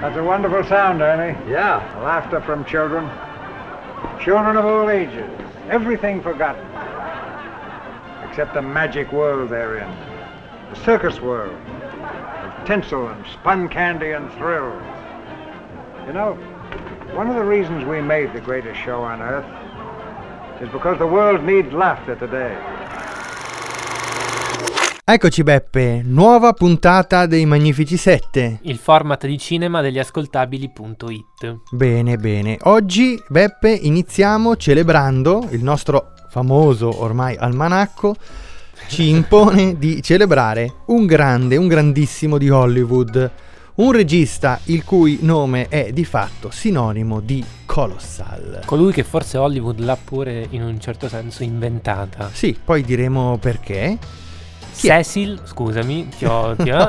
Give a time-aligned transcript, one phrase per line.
[0.00, 1.38] That's a wonderful sound, Ernie.
[1.50, 1.78] Yeah.
[2.04, 3.08] Laughter from children.
[4.22, 5.30] Children of all ages.
[5.70, 6.64] Everything forgotten.
[8.28, 9.90] Except the magic world they're in.
[10.70, 11.56] The circus world.
[11.56, 14.82] Of tinsel and spun candy and thrills.
[16.06, 16.34] You know,
[17.14, 19.46] one of the reasons we made the greatest show on earth
[20.60, 22.54] is because the world needs laughter today.
[25.08, 28.58] Eccoci Beppe, nuova puntata dei Magnifici 7.
[28.62, 31.60] Il format di cinema degli ascoltabili.it.
[31.70, 32.58] Bene, bene.
[32.62, 38.16] Oggi Beppe iniziamo celebrando il nostro famoso ormai almanacco
[38.88, 43.30] ci impone di celebrare un grande, un grandissimo di Hollywood,
[43.76, 48.62] un regista il cui nome è di fatto sinonimo di Colossal.
[48.64, 52.28] Colui che forse Hollywood l'ha pure in un certo senso inventata.
[52.32, 54.24] Sì, poi diremo perché.
[54.76, 56.88] Cecil, scusami, ti ho, ti ho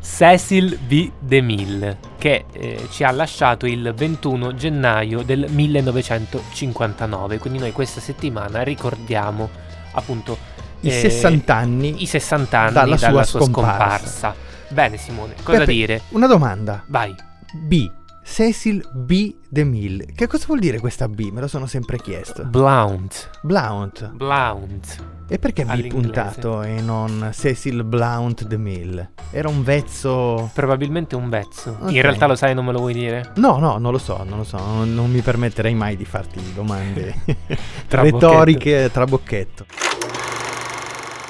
[0.00, 1.10] Cecil B.
[1.18, 7.38] DeMille, che eh, ci ha lasciato il 21 gennaio del 1959.
[7.38, 9.48] Quindi noi questa settimana ricordiamo
[9.92, 10.36] appunto
[10.80, 13.74] i eh, 60 anni, i 60 anni dalla, dalla sua, sua scomparsa.
[13.78, 14.34] scomparsa.
[14.68, 16.02] Bene Simone, cosa Peppe, dire?
[16.10, 16.84] Una domanda.
[16.88, 17.14] Vai.
[17.54, 17.90] B.
[18.24, 19.34] Cecil B.
[19.48, 20.06] DeMille.
[20.14, 21.30] Che cosa vuol dire questa B?
[21.30, 22.44] Me lo sono sempre chiesto.
[22.44, 23.30] Blount.
[23.42, 24.10] Blount.
[24.12, 25.11] Blount.
[25.28, 29.12] E perché B puntato e non Cecil Blount DeMille?
[29.30, 30.50] Era un vezzo...
[30.52, 31.78] Probabilmente un vezzo.
[31.80, 31.92] Ok.
[31.92, 33.32] In realtà lo sai, non me lo vuoi dire?
[33.36, 34.58] No, no, non lo so, non lo so.
[34.58, 37.14] Non, non mi permetterei mai di farti domande
[37.88, 39.66] Tra retoriche tra bocchetto.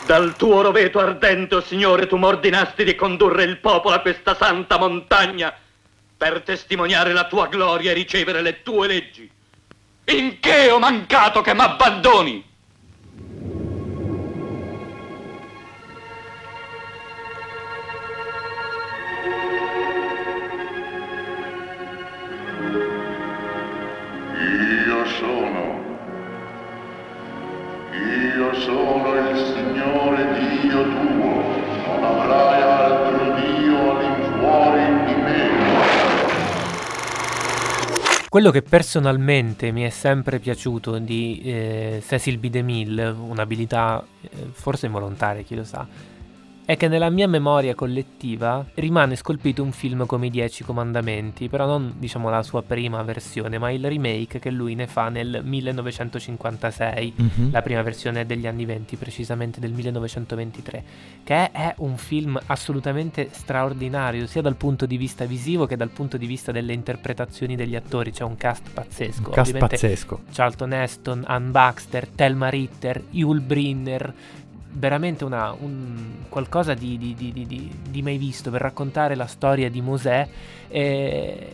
[0.04, 4.78] Dal tuo roveto ardente, o Signore, tu m'ordinasti di condurre il popolo a questa santa
[4.78, 5.54] montagna
[6.16, 9.30] per testimoniare la tua gloria e ricevere le tue leggi.
[10.06, 12.50] In che ho mancato che m'abbandoni?
[38.32, 42.48] Quello che personalmente mi è sempre piaciuto di eh, Cecil B.
[42.48, 45.86] DeMille, un'abilità eh, forse involontaria, chi lo sa,
[46.64, 51.66] è che nella mia memoria collettiva rimane scolpito un film come I Dieci Comandamenti, però
[51.66, 57.12] non diciamo la sua prima versione, ma il remake che lui ne fa nel 1956,
[57.16, 57.50] Mhm.
[57.50, 60.84] la prima versione degli anni 20, precisamente del 1923,
[61.24, 66.16] che è un film assolutamente straordinario, sia dal punto di vista visivo che dal punto
[66.16, 69.28] di vista delle interpretazioni degli attori, c'è un cast pazzesco.
[69.28, 70.20] Un cast Ovviamente pazzesco.
[70.32, 74.14] Charlton Heston, Ann Baxter, Thelma Ritter, Yul Brynner,
[74.72, 75.96] veramente una, un,
[76.28, 77.32] qualcosa di, di- di-
[77.88, 80.28] di- mai visto per raccontare la storia di Mosè.
[80.68, 81.48] E,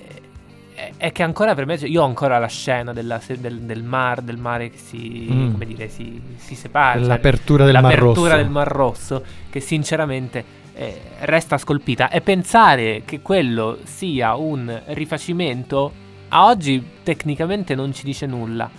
[0.74, 3.82] e- e che ancora per me, cioè, io ho ancora la scena della del, del
[3.82, 5.52] mar, del mare che si, Mm.
[5.52, 6.98] come dire, si, si separa.
[7.00, 8.36] cioè, L'apertura del Mar l'apertura Rosso.
[8.42, 10.44] del Mar Rosso, che sinceramente
[10.74, 12.08] eh, resta scolpita.
[12.10, 15.92] E pensare che quello sia un rifacimento,
[16.28, 18.70] a oggi tecnicamente non ci dice nulla.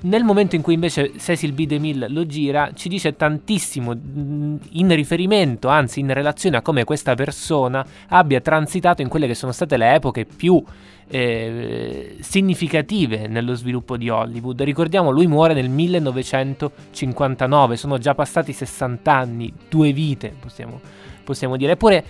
[0.00, 1.66] Nel momento in cui invece Cecil B.
[1.66, 7.16] DeMille lo gira, ci dice tantissimo mh, in riferimento, anzi in relazione a come questa
[7.16, 10.62] persona abbia transitato in quelle che sono state le epoche più
[11.08, 14.62] eh, significative nello sviluppo di Hollywood.
[14.62, 20.80] Ricordiamo, lui muore nel 1959, sono già passati 60 anni, due vite, possiamo,
[21.24, 21.72] possiamo dire.
[21.72, 22.04] Eppure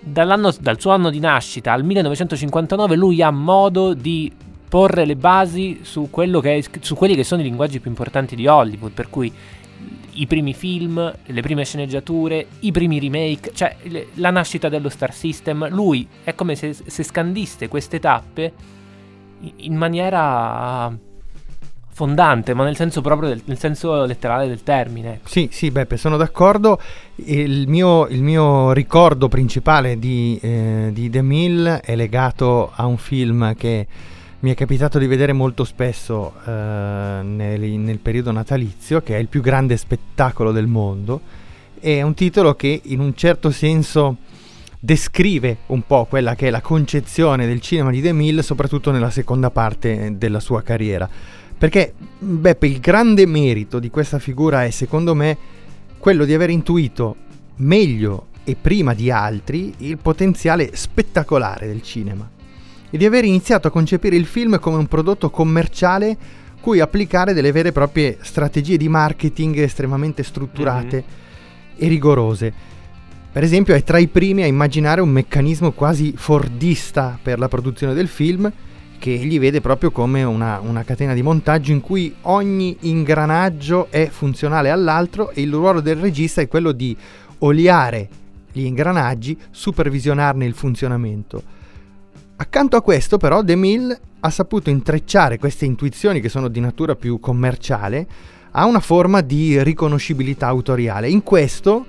[0.00, 4.32] dal suo anno di nascita al 1959 lui ha modo di
[4.68, 8.92] porre le basi su, è, su, quelli che sono i linguaggi più importanti di Hollywood,
[8.92, 9.32] per cui
[10.18, 15.12] i primi film, le prime sceneggiature, i primi remake, cioè le, la nascita dello Star
[15.12, 18.52] System, lui è come se, se scandisse queste tappe
[19.56, 20.94] in maniera
[21.96, 25.20] fondante, ma nel senso proprio del, nel senso letterale del termine.
[25.24, 26.78] Sì, sì, Beppe, sono d'accordo.
[27.16, 32.98] Il mio, il mio ricordo principale di, eh, di The Mill è legato a un
[32.98, 33.86] film che
[34.40, 39.28] mi è capitato di vedere molto spesso eh, nel, nel, periodo natalizio, che è il
[39.28, 41.20] più grande spettacolo del mondo.
[41.80, 44.16] È un titolo che in un certo senso
[44.78, 49.10] descrive un po' quella che è la concezione del cinema di De Mille, soprattutto nella
[49.10, 51.08] seconda parte della sua carriera.
[51.58, 55.36] Perché, Beppe, il grande merito di questa figura è, secondo me,
[55.98, 57.16] quello di aver intuito
[57.56, 62.35] meglio e prima di altri il potenziale spettacolare del cinema
[62.90, 66.16] e di aver iniziato a concepire il film come un prodotto commerciale
[66.60, 71.76] cui applicare delle vere e proprie strategie di marketing estremamente strutturate mm-hmm.
[71.76, 72.52] e rigorose.
[73.30, 77.94] Per esempio è tra i primi a immaginare un meccanismo quasi fordista per la produzione
[77.94, 78.50] del film
[78.98, 84.08] che egli vede proprio come una, una, catena di montaggio in cui ogni ingranaggio è
[84.08, 86.96] funzionale all'altro e il ruolo del regista è quello di
[87.38, 88.08] oliare
[88.50, 91.42] gli ingranaggi, supervisionarne il funzionamento.
[92.38, 96.94] Accanto a questo però De Mille ha saputo intrecciare queste intuizioni che sono di natura
[96.94, 98.06] più commerciale
[98.50, 101.08] a una forma di riconoscibilità autoriale.
[101.08, 101.86] In questo,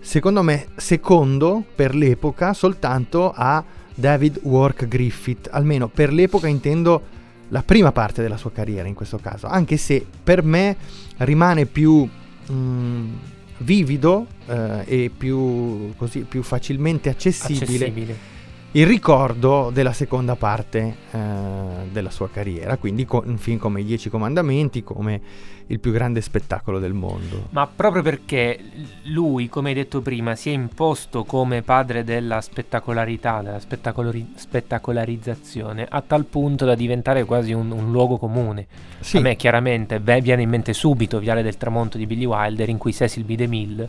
[0.00, 3.62] secondo me, secondo per l'epoca soltanto a
[3.94, 7.02] David Work Griffith, almeno per l'epoca intendo
[7.48, 10.74] la prima parte della sua carriera in questo caso, anche se per me
[11.18, 12.08] rimane più
[12.50, 13.12] mm,
[13.58, 17.64] vivido eh, e più, così, più facilmente accessibile.
[17.64, 18.31] accessibile
[18.74, 21.18] il ricordo della seconda parte eh,
[21.90, 25.20] della sua carriera, quindi co- un film come I Dieci Comandamenti, come
[25.66, 27.48] il più grande spettacolo del mondo.
[27.50, 28.58] Ma proprio perché
[29.04, 35.86] lui, come hai detto prima, si è imposto come padre della spettacolarità, della spettacolari- spettacolarizzazione,
[35.88, 38.66] a tal punto da diventare quasi un, un luogo comune.
[39.00, 39.18] Sì.
[39.18, 42.78] A me chiaramente beh, viene in mente subito Viale del Tramonto di Billy Wilder, in
[42.78, 43.34] cui Cecil B.
[43.34, 43.88] DeMille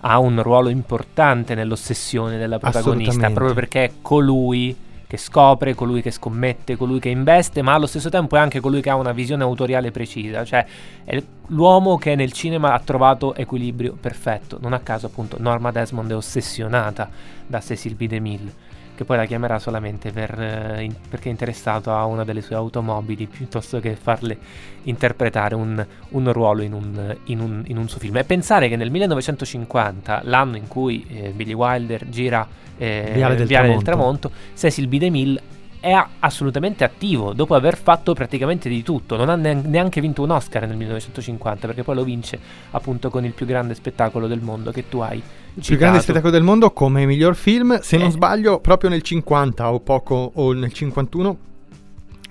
[0.00, 4.76] ha un ruolo importante nell'ossessione della protagonista, proprio perché è colui
[5.06, 8.80] che scopre, colui che scommette, colui che investe, ma allo stesso tempo è anche colui
[8.80, 10.64] che ha una visione autoriale precisa, cioè
[11.04, 14.58] è l'uomo che nel cinema ha trovato equilibrio perfetto.
[14.60, 17.10] Non a caso appunto Norma Desmond è ossessionata
[17.44, 18.06] da Cecil B.
[18.06, 18.68] DeMille
[19.00, 22.54] che poi la chiamerà solamente per, eh, in, perché è interessato a una delle sue
[22.54, 24.36] automobili piuttosto che farle
[24.82, 28.18] interpretare un, un ruolo in un, in, un, in un, suo film.
[28.18, 33.46] E pensare che nel 1950, l'anno in cui eh, Billy Wilder gira eh, Viale, del,
[33.46, 34.98] Viale del Tramonto, Cecil B.
[34.98, 35.40] DeMille
[35.80, 39.16] è assolutamente attivo dopo aver fatto praticamente di tutto.
[39.16, 42.38] Non ha neanche vinto un Oscar nel 1950 perché poi lo vince
[42.70, 45.16] appunto con il più grande spettacolo del mondo che tu hai.
[45.16, 45.22] Il
[45.54, 45.66] citato.
[45.66, 47.98] più grande spettacolo del mondo come miglior film, se eh.
[47.98, 51.38] non sbaglio, proprio nel 50 o poco o nel 51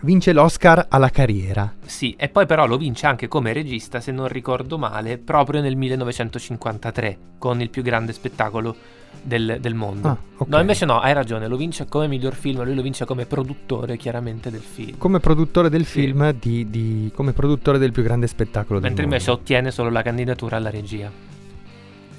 [0.01, 1.73] vince l'Oscar alla carriera.
[1.85, 5.75] Sì, e poi però lo vince anche come regista, se non ricordo male, proprio nel
[5.75, 8.75] 1953 con il più grande spettacolo
[9.21, 10.07] del, del mondo.
[10.07, 10.47] Ah, okay.
[10.47, 13.97] No, invece no, hai ragione, lo vince come miglior film, lui lo vince come produttore
[13.97, 14.97] chiaramente del film.
[14.97, 16.01] Come produttore del sì.
[16.01, 19.11] film, di, di, come produttore del più grande spettacolo Mentre del mondo.
[19.11, 21.28] Mentre invece ottiene solo la candidatura alla regia.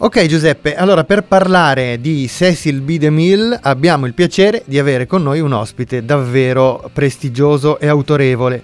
[0.03, 2.97] Ok Giuseppe, allora per parlare di Cecil B.
[2.97, 8.63] DeMille abbiamo il piacere di avere con noi un ospite davvero prestigioso e autorevole.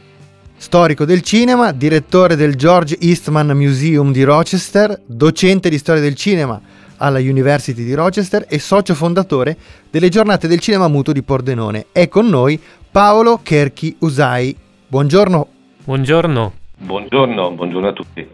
[0.57, 6.59] Storico del cinema, direttore del George Eastman Museum di Rochester, docente di storia del cinema
[6.97, 9.59] alla University di Rochester e socio fondatore
[9.91, 11.89] delle giornate del cinema muto di Pordenone.
[11.93, 12.59] È con noi
[12.91, 14.57] Paolo Kerchi Usai.
[14.87, 15.49] Buongiorno.
[15.85, 16.53] Buongiorno.
[16.79, 18.27] Buongiorno, buongiorno a tutti.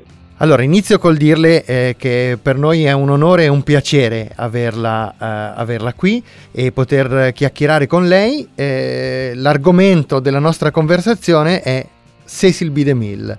[0.42, 5.12] Allora, inizio col dirle eh, che per noi è un onore e un piacere averla,
[5.12, 5.14] eh,
[5.60, 6.20] averla qui
[6.50, 8.48] e poter chiacchierare con lei.
[8.52, 11.86] Eh, l'argomento della nostra conversazione è
[12.26, 12.82] Cecil B.
[12.82, 13.38] DeMille.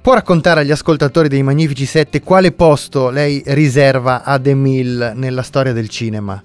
[0.00, 5.72] Può raccontare agli ascoltatori dei Magnifici Sette quale posto lei riserva a DeMille nella storia
[5.72, 6.40] del cinema?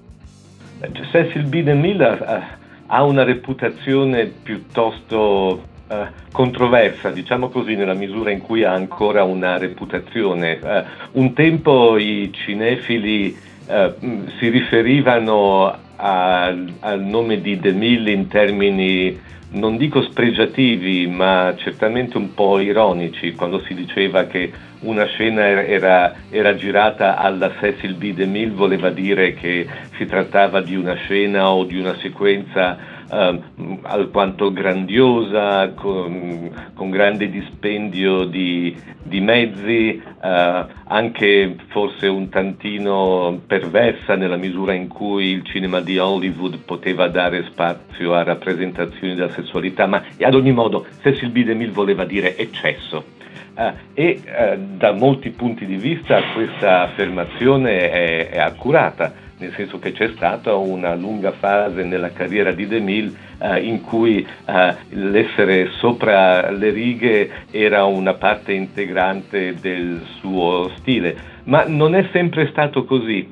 [1.12, 1.62] Cecil B.
[1.62, 9.24] DeMille ha una reputazione piuttosto eh, controversa, diciamo così, nella misura in cui ha ancora
[9.24, 10.60] una reputazione.
[10.60, 13.36] Eh, un tempo i cinefili
[13.68, 13.94] eh,
[14.38, 22.18] si riferivano a, al nome di De Mille in termini non dico spregiativi, ma certamente
[22.18, 28.14] un po' ironici, quando si diceva che una scena era, era, girata alla Cecil B.
[28.14, 29.68] DeMille voleva dire che
[29.98, 32.78] si trattava di una scena o di una sequenza
[33.12, 33.42] eh,
[33.84, 44.16] alquanto grandiosa, con, con grande dispendio di, di mezzi, eh, anche forse un tantino perversa
[44.16, 49.86] nella misura in cui il cinema di Hollywood poteva dare spazio a rappresentazioni della sessualità,
[49.88, 51.44] ma ad ogni modo Cecil B.
[51.44, 53.18] DeMille voleva dire eccesso.
[53.56, 59.80] Uh, e uh, da molti punti di vista questa affermazione è, è accurata nel senso
[59.80, 65.70] che c'è stata una lunga fase nella carriera di DeMille eh, in cui eh, l'essere
[65.78, 71.16] sopra le righe era una parte integrante del suo stile,
[71.46, 73.28] ma non è sempre stato così.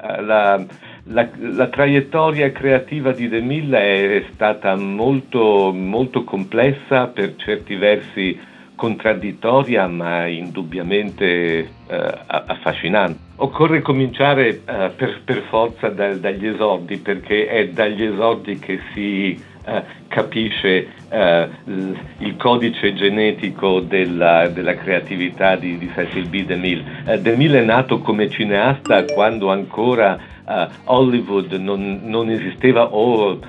[0.00, 0.64] Eh, la,
[1.10, 8.38] la, la, traiettoria creativa di DeMille è stata molto, molto complessa, per certi versi
[8.74, 13.27] contraddittoria ma indubbiamente eh, affascinante.
[13.40, 19.40] Occorre cominciare eh, per, per, forza da, dagli esordi perché è dagli esordi che si
[19.64, 26.46] eh, capisce eh, il codice genetico della, della creatività di, di, Cecil B.
[26.46, 26.84] DeMille.
[27.06, 33.40] Eh, DeMille è nato come cineasta quando ancora Uh, Hollywood non, non, esisteva o uh,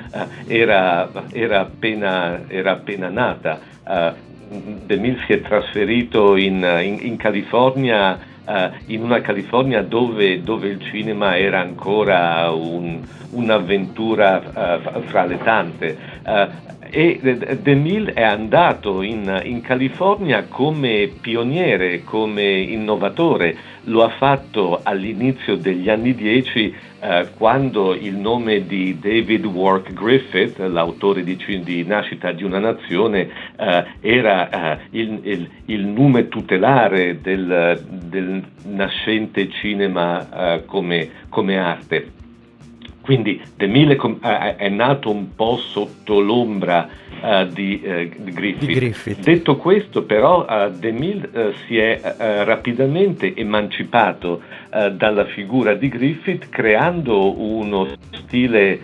[0.48, 3.58] era, era, appena, era, appena, nata.
[4.86, 10.81] DeMille si è trasferito in, in, in California, uh, in una California dove, dove, il
[10.84, 13.00] cinema era ancora un,
[13.31, 15.98] un'avventura uh, fra le tante.
[16.25, 17.19] Uh, e
[17.62, 25.88] DeMille è andato in, in, California come pioniere, come innovatore, lo ha fatto all'inizio degli
[25.88, 32.43] anni 10 eh, quando il nome di David Wark Griffith, l'autore di, di Nascita di
[32.43, 40.65] una nazione, eh, era eh, il, il, il, nome tutelare del, del nascente cinema eh,
[40.65, 42.11] come, come arte.
[43.01, 43.97] Quindi De Mille
[44.57, 46.87] è nato un po' sotto l'ombra
[47.21, 48.67] uh, di, uh, di, Griffith.
[48.67, 49.19] di, Griffith.
[49.21, 51.99] Detto questo, però, De Mille si è
[52.45, 54.43] rapidamente emancipato
[54.91, 58.79] dalla figura di Griffith creando uno stile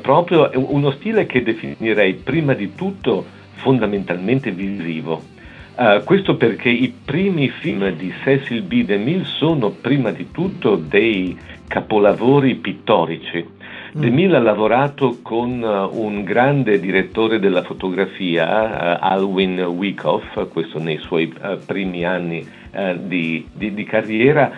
[0.00, 5.34] proprio, uno stile che definirei prima di tutto fondamentalmente visivo.
[5.76, 8.82] Uh, questo perché i primi film di Cecil B.
[8.82, 11.36] DeMille sono prima di tutto dei
[11.68, 13.46] capolavori pittorici.
[13.46, 14.00] Mm.
[14.00, 20.78] De Mille ha lavorato con uh, un grande direttore della fotografia, uh, Alwin Wyckoff, questo
[20.78, 21.30] nei suoi
[21.66, 22.64] primi anni
[22.96, 24.50] di, di, di, carriera,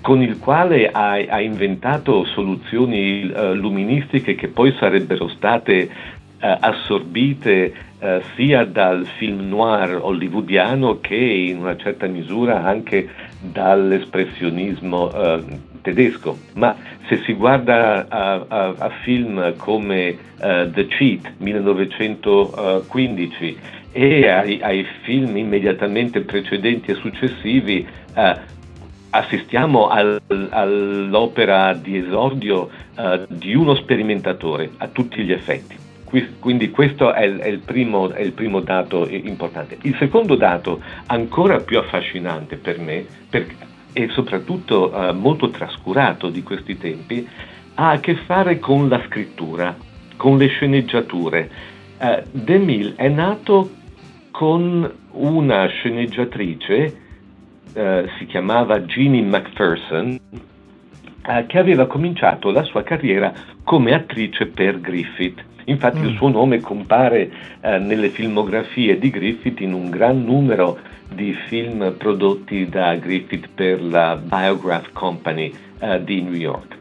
[0.00, 5.88] con il quale ha, ha inventato soluzioni luministiche che poi sarebbero state
[6.42, 7.72] assorbite
[8.34, 13.08] sia dal film noir hollywoodiano che in una certa misura anche
[13.40, 15.08] dall'espressionismo
[15.82, 16.74] tedesco, ma
[17.08, 20.16] se si guarda a, a, a film come uh,
[20.70, 23.58] The Cheat 1915
[23.92, 28.32] e ai, ai, film immediatamente precedenti e successivi, uh,
[29.10, 30.18] assistiamo al,
[30.48, 35.81] all'opera di esordio uh, di uno sperimentatore a tutti gli effetti.
[36.38, 39.78] Quindi questo è il, è, il primo, è il, primo, dato importante.
[39.82, 43.06] Il secondo dato, ancora più affascinante per me,
[43.94, 47.26] e soprattutto eh, molto trascurato di questi tempi,
[47.74, 49.74] ha a che fare con la scrittura,
[50.16, 51.50] con le sceneggiature.
[51.98, 53.70] Eh, DeMille è nato
[54.30, 56.96] con una sceneggiatrice,
[57.72, 60.18] eh, si chiamava Jeannie McPherson,
[61.24, 65.42] eh, che aveva cominciato la sua carriera come attrice per Griffith.
[65.64, 66.04] Infatti mm.
[66.04, 70.78] il suo nome compare eh, nelle filmografie di Griffith in un gran numero
[71.14, 76.78] di film prodotti da Griffith per la Biograph Company uh, di New York.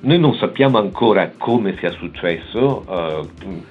[0.00, 3.62] Noi non sappiamo ancora come sia successo, uh,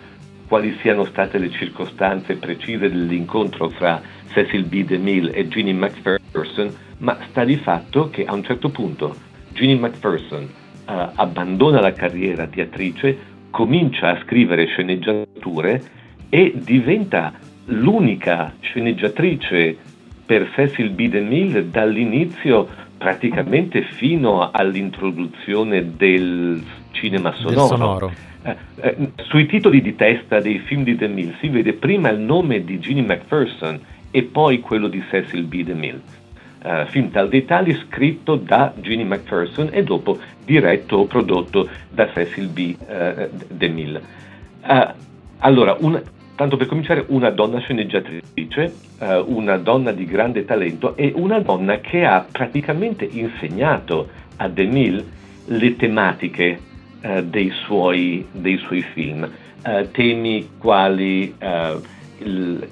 [0.48, 4.02] quali siano state le circostanze precise dell'incontro fra
[4.32, 4.84] Cecil B.
[4.84, 9.16] DeMille e Ginny McPherson, ma sta di fatto che a un certo punto
[9.54, 15.80] Ginny McPherson uh, abbandona la carriera di attrice, comincia a scrivere sceneggiature
[16.28, 17.32] e diventa
[17.66, 19.78] l'unica sceneggiatrice
[20.26, 21.08] per Cecil B.
[21.08, 22.68] DeMille dall'inizio
[22.98, 27.68] praticamente fino all'introduzione del cinema sonoro.
[27.68, 28.12] sonoro.
[28.42, 32.64] eh, eh, sui titoli di testa dei film di DeMille si vede prima il nome
[32.64, 33.80] di Ginny McPherson
[34.10, 35.64] e poi quello di Cecil B.
[35.64, 36.02] DeMille.
[36.64, 42.10] Uh, film tal dei tali scritto da Ginny McPherson e dopo diretto o prodotto da
[42.14, 42.76] Cecil B.
[42.80, 44.02] Uh, DeMille.
[44.66, 44.94] Uh,
[45.40, 46.02] allora, una,
[46.36, 48.92] tanto per cominciare, una donna sceneggiatrice,
[49.26, 55.04] una donna di grande talento e una donna che ha praticamente insegnato a DeMille
[55.48, 56.60] le tematiche
[57.24, 59.30] dei suoi, dei, suoi, film,
[59.92, 61.36] temi quali
[62.20, 62.68] il,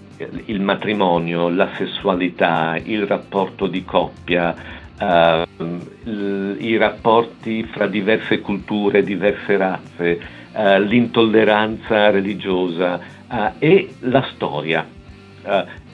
[0.46, 4.56] il matrimonio, la sessualità, il rapporto di coppia,
[4.98, 10.20] l- i rapporti fra diverse culture, diverse razze,
[10.54, 14.86] uh, l'intolleranza religiosa uh, e la storia.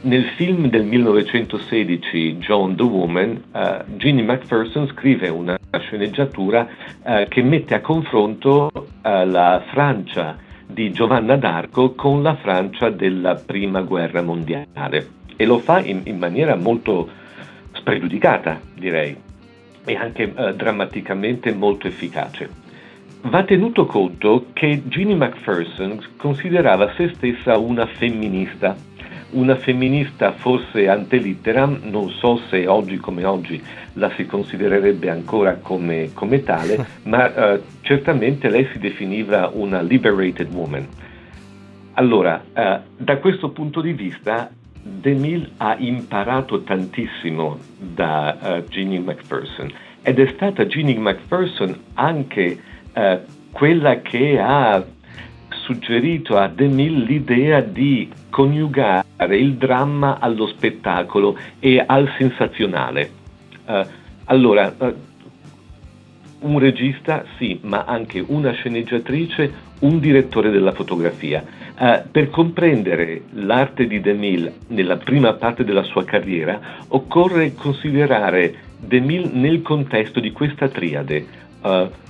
[0.01, 3.43] nel film del 1916 John the Woman,
[3.95, 6.67] Ginny McPherson scrive una sceneggiatura
[7.29, 8.69] che mette a confronto
[9.01, 10.35] la Francia
[10.67, 16.17] di Giovanna d'Arco con la Francia della Prima Guerra Mondiale e lo fa in, in
[16.17, 17.09] maniera molto
[17.71, 19.15] spregiudicata, direi,
[19.85, 22.65] e anche eh, drammaticamente molto efficace.
[23.21, 28.75] Va tenuto conto che Ginny McPherson considerava se stessa una femminista
[29.31, 33.61] una femminista forse ante litteram, non so se oggi come oggi
[33.93, 40.53] la si considererebbe ancora come, come tale, ma uh, certamente lei si definiva una liberated
[40.53, 40.87] woman.
[41.93, 44.49] Allora, uh, da questo punto di vista,
[44.81, 49.69] DeMille ha imparato tantissimo da uh, Ginny McPherson
[50.01, 52.75] ed è stata Ginny McPherson anche
[53.51, 54.83] quella che ha
[55.49, 63.09] suggerito a DeMille l'idea di coniugare il dramma allo spettacolo e al sensazionale.
[63.65, 63.85] Uh,
[64.25, 64.95] allora, uh,
[66.39, 71.43] un regista sì, ma anche una sceneggiatrice, un direttore della fotografia.
[71.77, 79.29] Uh, per comprendere l'arte di DeMille nella prima parte della sua carriera occorre considerare DeMille
[79.33, 81.45] nel contesto di questa triade,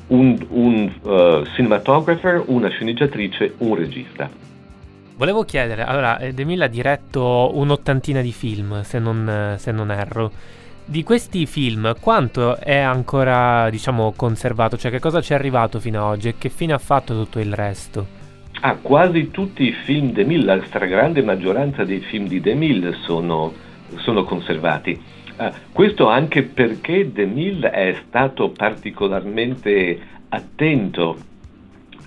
[0.08, 4.30] un, un cinematographer, una sceneggiatrice, un regista.
[5.18, 9.90] Volevo chiedere, allora, eh, De Mille ha diretto un'ottantina di film, se non, se non,
[9.90, 10.32] erro.
[10.86, 14.78] Di questi film, quanto è ancora, diciamo, conservato?
[14.78, 17.40] Cioè, che cosa ci è arrivato fino ad oggi e che fine ha fatto tutto
[17.40, 18.06] il resto?
[18.62, 22.94] Ah, quasi tutti i film De Mille, la stragrande maggioranza dei film di De Mille
[23.04, 23.52] sono,
[23.96, 25.02] sono conservati.
[25.36, 31.18] Uh, questo anche perché De Mille è stato particolarmente attento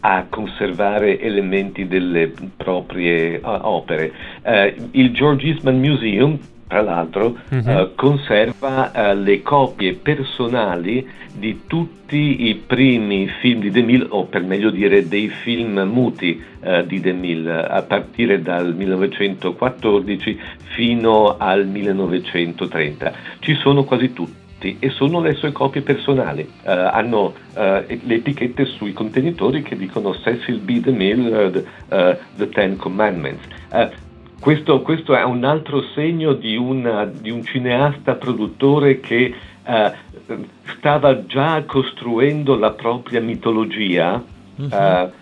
[0.00, 4.12] a conservare elementi delle proprie uh, opere.
[4.42, 7.94] Uh, il George Eastman Museum, tra l'altro, uh-huh.
[7.96, 15.08] conserva le copie personali di tutti i primi film di DeMille, o per meglio dire
[15.08, 16.40] dei film muti
[16.86, 20.40] di DeMille, a partire dal 1914
[20.74, 23.12] fino al 1930.
[23.40, 26.42] Ci sono quasi tutti e sono le sue copie personali.
[26.42, 30.80] Uh, hanno uh, le etichette sui contenitori che dicono Cecil B.
[30.80, 31.64] DeMille, uh, the,
[32.36, 33.46] the, Ten Commandments.
[34.38, 39.34] Questo, questo, è un altro segno di, una, di un cineasta produttore che
[40.78, 44.22] stava già costruendo la propria mitologia.
[44.56, 45.18] Uh-huh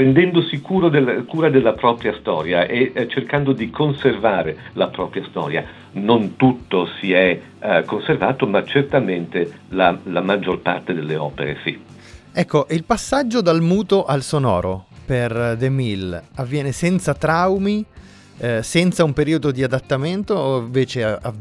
[0.00, 5.62] prendendosi del, cura della propria storia e eh, cercando di conservare la propria storia.
[5.92, 11.78] Non tutto si è eh, conservato, ma certamente la, la, maggior parte delle opere sì.
[12.32, 17.84] Ecco, il passaggio dal muto al sonoro per The Mill avviene senza traumi,
[18.38, 21.32] eh, senza un periodo di adattamento o invece a, a,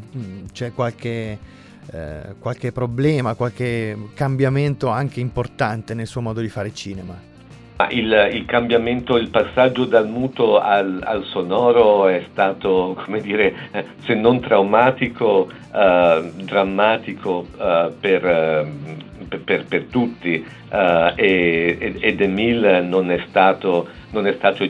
[0.52, 1.38] c'è qualche,
[1.92, 7.29] eh, qualche problema, qualche cambiamento anche importante nel suo modo di fare cinema?
[7.88, 13.86] Il, il, cambiamento, il passaggio dal muto al, al, sonoro è stato, come dire, eh,
[14.04, 20.46] se non traumatico, uh, drammatico uh, per, uh, per, per, tutti
[21.16, 24.70] e, ed Emil non è stato, non, stato,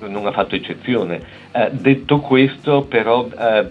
[0.00, 1.20] non ha fatto eccezione.
[1.72, 3.28] detto questo, però,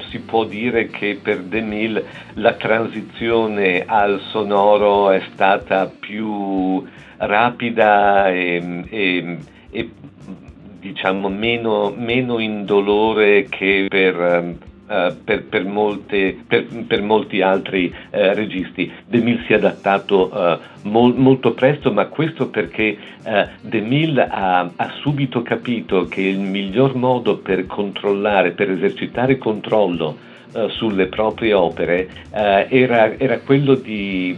[0.09, 2.03] si può dire che per Demil
[2.35, 6.85] la transizione al sonoro è stata più
[7.17, 9.37] rapida e, e,
[9.69, 9.89] e
[10.79, 14.55] diciamo meno, meno, indolore che per,
[14.89, 18.91] uh, per, per, molte, per molti altri uh, registi.
[19.05, 22.97] De Mille si è adattato uh, mol, molto presto, ma questo perché
[23.61, 30.17] De Mille ha, ha, subito capito che il miglior modo per controllare, per esercitare controllo
[30.69, 34.35] sulle proprie opere era, era, quello di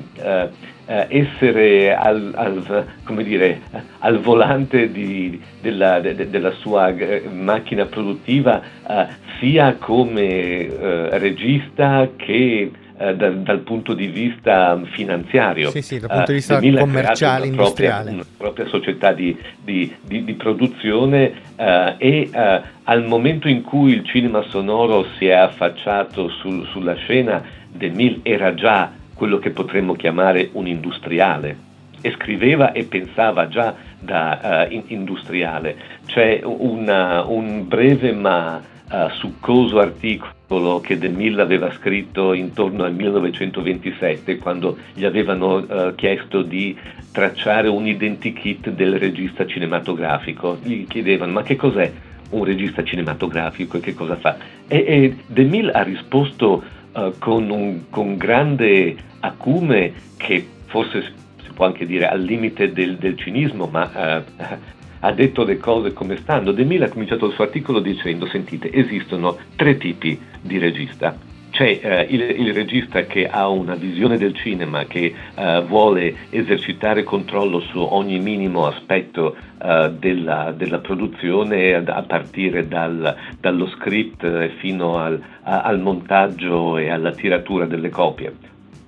[0.86, 2.86] eh, essere al, al,
[3.24, 3.62] dire,
[4.00, 9.08] al volante di, della, de, della, sua eh, macchina produttiva eh,
[9.40, 15.72] sia come eh, regista che eh, da, dal punto di vista finanziario.
[15.72, 18.04] Sì, sì, dal punto di vista uh, commerciale, una industriale.
[18.04, 23.64] Propria, una propria società di, di, di, di produzione uh, e uh, al momento in
[23.64, 28.92] cui il cinema sonoro si è affacciato sul, sulla scena, De Mille era già
[29.22, 31.56] quello che potremmo chiamare un industriale
[32.02, 35.76] e scriveva e pensava già da uh, in, industriale.
[36.08, 42.96] C'è una, un breve ma uh, succoso articolo che De Mille aveva scritto intorno al
[42.96, 46.76] 1927 quando gli avevano uh, chiesto di
[47.12, 50.58] tracciare un identikit del regista cinematografico.
[50.64, 51.92] Gli chiedevano ma che cos'è
[52.32, 54.36] un regista cinematografico e che cosa fa?
[54.68, 61.52] E, e De Mille ha risposto uh, con, un, con grande acume che forse si
[61.54, 64.44] può anche dire al limite del, del cinismo, ma uh,
[65.04, 66.52] ha detto le cose come stanno.
[66.52, 71.30] De Mille ha cominciato il suo articolo dicendo, sentite, esistono tre tipi di regista.
[71.52, 77.04] C'è eh, il, il, regista che ha una visione del cinema, che eh, vuole esercitare
[77.04, 84.98] controllo su ogni minimo aspetto eh, della, della, produzione, a partire dal, dallo script fino
[84.98, 88.34] al, a, al montaggio e alla tiratura delle copie.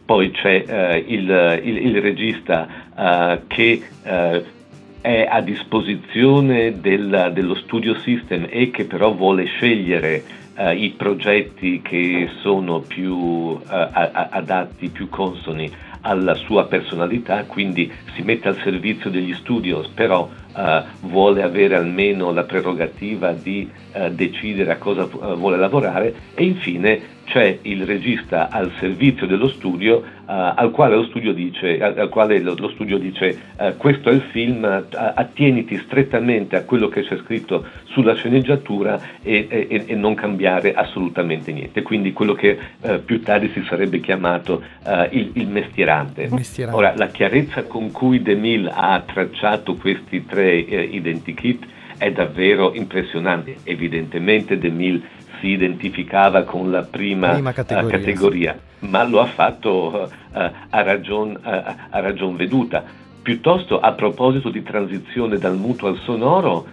[0.05, 4.43] Poi c'è eh, il, il, il, regista eh, che eh,
[5.03, 10.23] è a disposizione del, dello studio system e che però vuole scegliere
[10.55, 13.89] eh, i progetti che sono più eh,
[14.29, 15.69] adatti, più consoni
[16.05, 22.31] alla sua personalità, quindi si mette al servizio degli studios, però eh, vuole avere almeno
[22.31, 28.49] la prerogativa di eh, decidere a cosa eh, vuole lavorare e infine c'è il regista
[28.49, 32.97] al servizio dello studio uh, al quale lo studio dice, al quale lo, lo studio
[32.97, 38.15] dice uh, questo è il film, uh, attieniti strettamente a quello che c'è scritto sulla
[38.15, 41.81] sceneggiatura e, e, e non cambiare assolutamente niente.
[41.81, 42.57] Quindi quello che
[43.05, 44.63] più tardi si sarebbe chiamato
[45.11, 46.27] il, il, mestierante.
[46.31, 46.77] mestierante.
[46.77, 51.65] Ora, la chiarezza con cui De Mille ha tracciato questi tre identikit
[51.97, 53.57] è davvero impressionante.
[53.63, 55.01] Evidentemente De Mille
[55.43, 58.87] si identificava con la prima, prima categoria, uh, categoria sì.
[58.87, 60.37] ma lo ha fatto uh,
[60.69, 61.49] a, ragion, uh,
[61.89, 62.83] a ragion veduta.
[63.21, 66.65] Piuttosto, a proposito di transizione dal muto al sonoro,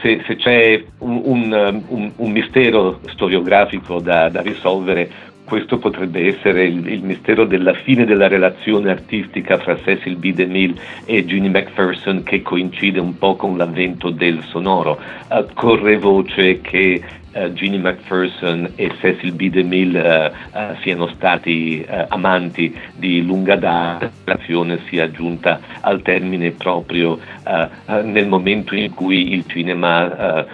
[0.00, 5.10] se, se, c'è un, un, un, un, mistero storiografico da, da risolvere,
[5.44, 10.32] questo potrebbe essere il, il, mistero della fine della relazione artistica fra Cecil B.
[10.34, 10.74] DeMille
[11.06, 14.98] e Ginny McPherson che coincide un po' con l'avvento del sonoro.
[15.28, 19.50] Uh, corre voce che uh, Ginny McPherson e Cecil B.
[19.50, 27.18] DeMille uh, siano stati amanti di lunga data, la relazione sia giunta al termine proprio
[28.02, 30.46] nel momento in cui il cinema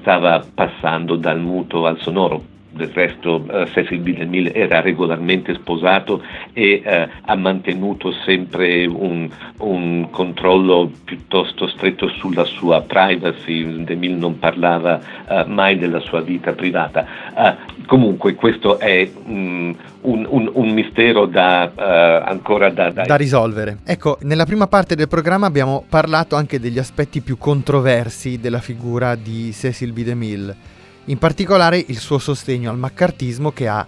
[0.00, 4.16] stava passando dal muto al sonoro del resto eh, Cecil B.
[4.16, 12.44] DeMille era regolarmente sposato e eh, ha mantenuto sempre un, un, controllo piuttosto stretto sulla
[12.44, 17.06] sua privacy, DeMille non parlava eh, mai della sua vita privata.
[17.34, 23.02] Uh, comunque questo è um, un, un, un, mistero da, uh, ancora da, da...
[23.02, 23.78] da risolvere.
[23.84, 29.14] Ecco, nella prima parte del programma abbiamo parlato anche degli aspetti più controversi della figura
[29.14, 30.02] di Cecil B.
[30.02, 30.74] DeMille
[31.06, 33.86] in particolare il suo sostegno al maccartismo che ha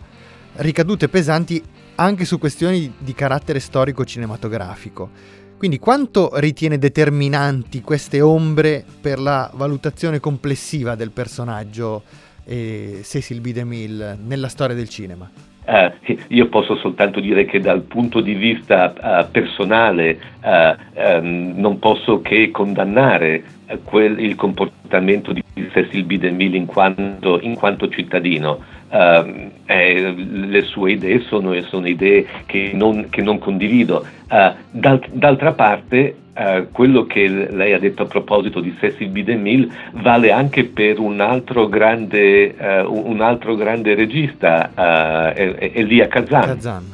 [0.56, 1.62] ricadute pesanti
[1.96, 5.10] anche su questioni di carattere storico cinematografico.
[5.56, 12.02] Quindi quanto ritiene determinanti queste ombre per la valutazione complessiva del personaggio
[12.44, 13.50] eh, Cecil B.
[13.50, 15.28] DeMille nella storia del cinema?
[15.66, 21.78] Uh, io posso soltanto dire che dal punto di vista uh, personale uh, um, non
[21.78, 23.42] posso che condannare
[23.84, 26.18] quel, il comportamento di Cecil B.
[26.18, 28.76] DeMille in quanto, in quanto cittadino.
[28.90, 34.06] Uh, eh, le sue idee sono, sono idee che non, che non condivido.
[34.30, 39.24] Uh, d'alt- d'altra parte, uh, quello che lei ha detto a proposito di Cecil B.
[39.24, 42.54] DeMille vale anche per un altro grande,
[42.86, 46.56] un altro grande regista, Elia Kazan.
[46.56, 46.84] Kazan,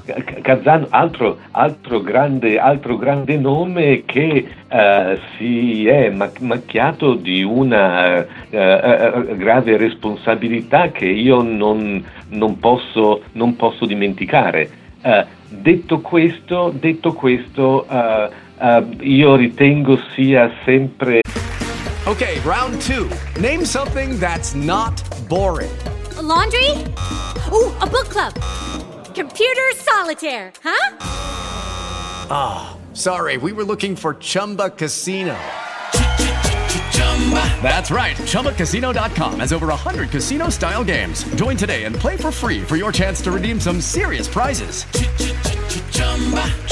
[0.41, 4.47] Kazan altro, altro, grande, altro, grande, nome che
[5.37, 14.83] si è macchiato di una grave responsabilità che io non, non, posso, non posso, dimenticare.
[15.49, 21.21] Detto questo, detto questo uh, uh, io ritengo sia sempre...
[22.07, 23.09] Ok, round two.
[23.41, 24.95] Name something that's not
[25.29, 25.73] boring.
[26.19, 26.71] A laundry?
[27.53, 28.35] Ooh, a book club.
[29.15, 30.97] Computer solitaire, huh?
[32.31, 35.37] Ah, sorry, we were looking for Chumba Casino.
[37.63, 38.17] That's right.
[38.17, 41.25] ChumbaCasino.com has over 100 casino style games.
[41.37, 44.85] Join today and play for free for your chance to redeem some serious prizes.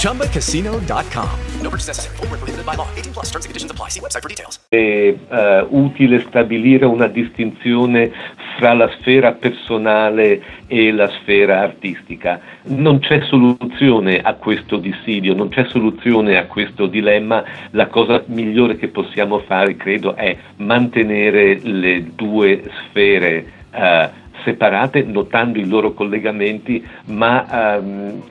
[0.02, 1.28] ChumbaCasino.com.
[1.62, 2.16] No purchase necessary.
[2.16, 2.88] Void where prohibited by law.
[2.96, 3.88] 18 plus terms and conditions apply.
[3.88, 4.60] See website for details.
[4.68, 8.12] È eh, utile stabilire una distinzione
[8.58, 12.40] fra la sfera personale e la sfera artistica.
[12.64, 17.42] Non c'è soluzione a questo dissidio, non c'è soluzione a questo dilemma.
[17.70, 24.10] La cosa migliore che possiamo fare, credo, è mantenere le due sfere eh,
[24.44, 28.22] separate, notando i loro collegamenti, ma ehm,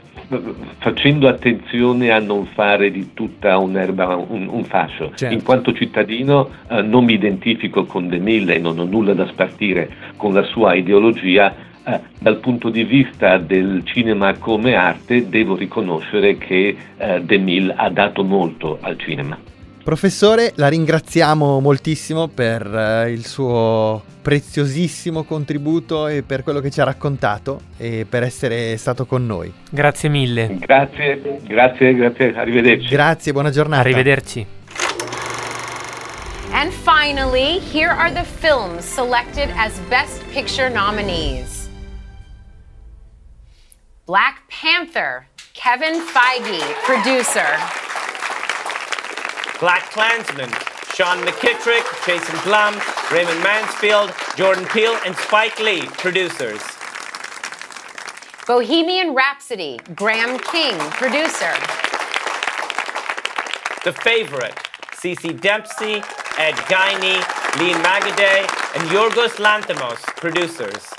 [0.77, 5.11] facendo attenzione a non fare di tutta un'erba un, un fascio.
[5.13, 5.33] Certo.
[5.33, 9.27] In quanto cittadino eh, non mi identifico con De Mille e non ho nulla da
[9.27, 11.69] spartire con la sua ideologia.
[11.83, 17.73] eh, dal punto di vista del cinema come arte devo riconoscere che eh, De Mille
[17.75, 19.37] ha dato molto al cinema.
[19.83, 26.79] Professore, la ringraziamo moltissimo per eh, il suo preziosissimo contributo e per quello che ci
[26.79, 29.51] ha raccontato e per essere stato con noi.
[29.69, 30.57] Grazie mille.
[30.59, 32.87] Grazie, grazie, grazie, arrivederci.
[32.87, 33.81] Grazie, buona giornata.
[33.81, 34.45] Arrivederci.
[36.53, 41.61] And finally, here are the films selected as Best Picture nominees
[44.05, 47.90] Black Panther, Kevin Feige, producer.
[49.61, 50.49] Black Klansman,
[50.95, 52.73] Sean McKittrick, Jason Blum,
[53.11, 56.59] Raymond Mansfield, Jordan Peele, and Spike Lee, producers.
[58.47, 61.53] Bohemian Rhapsody, Graham King, producer.
[63.83, 64.55] The Favorite,
[64.93, 66.01] Cece Dempsey,
[66.39, 67.19] Ed Guiney,
[67.59, 68.41] Lee Magaday,
[68.75, 70.91] and Yorgos Lanthimos, producers.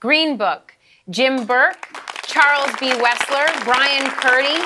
[0.00, 0.72] Green Book,
[1.10, 1.86] Jim Burke,
[2.22, 2.92] Charles B.
[2.92, 4.64] Wessler, Brian Curdy,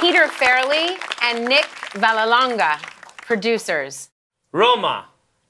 [0.00, 2.80] Peter Fairley, and Nick Valalonga,
[3.18, 4.08] producers.
[4.50, 5.04] Roma,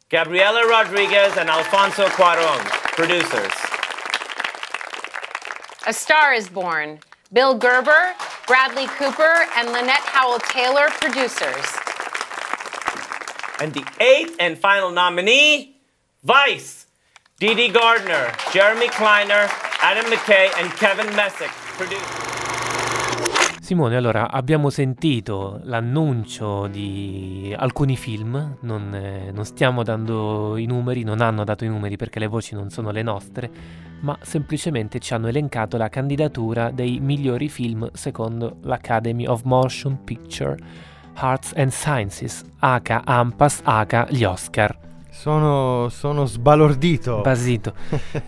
[0.08, 2.58] Gabriela Rodriguez and Alfonso Cuaron,
[2.96, 3.52] producers.
[5.86, 6.98] A Star is Born,
[7.32, 8.12] Bill Gerber,
[8.48, 11.66] Bradley Cooper, and Lynette Howell Taylor, producers.
[13.60, 15.76] And the eighth and final nominee,
[16.24, 16.86] Vice,
[17.38, 19.48] Dee Dee Gardner, Jeremy Kleiner,
[19.80, 22.49] Adam McKay, and Kevin Messick, producers.
[23.70, 31.04] Simone, allora abbiamo sentito l'annuncio di alcuni film, non, eh, non stiamo dando i numeri,
[31.04, 33.48] non hanno dato i numeri perché le voci non sono le nostre,
[34.00, 40.56] ma semplicemente ci hanno elencato la candidatura dei migliori film secondo l'Academy of Motion Picture
[41.14, 44.76] Arts and Sciences, H AMPAS, H gli Oscar.
[45.10, 47.20] Sono, sono sbalordito.
[47.20, 47.72] Basito.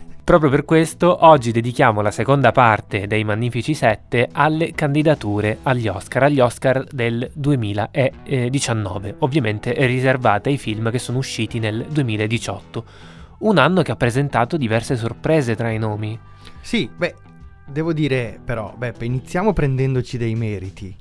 [0.25, 6.23] Proprio per questo oggi dedichiamo la seconda parte dei Magnifici 7 alle candidature agli Oscar,
[6.23, 12.85] agli Oscar del 2019, ovviamente riservate ai film che sono usciti nel 2018,
[13.39, 16.17] un anno che ha presentato diverse sorprese tra i nomi.
[16.61, 17.15] Sì, beh,
[17.67, 20.95] devo dire però, Beppe, iniziamo prendendoci dei meriti.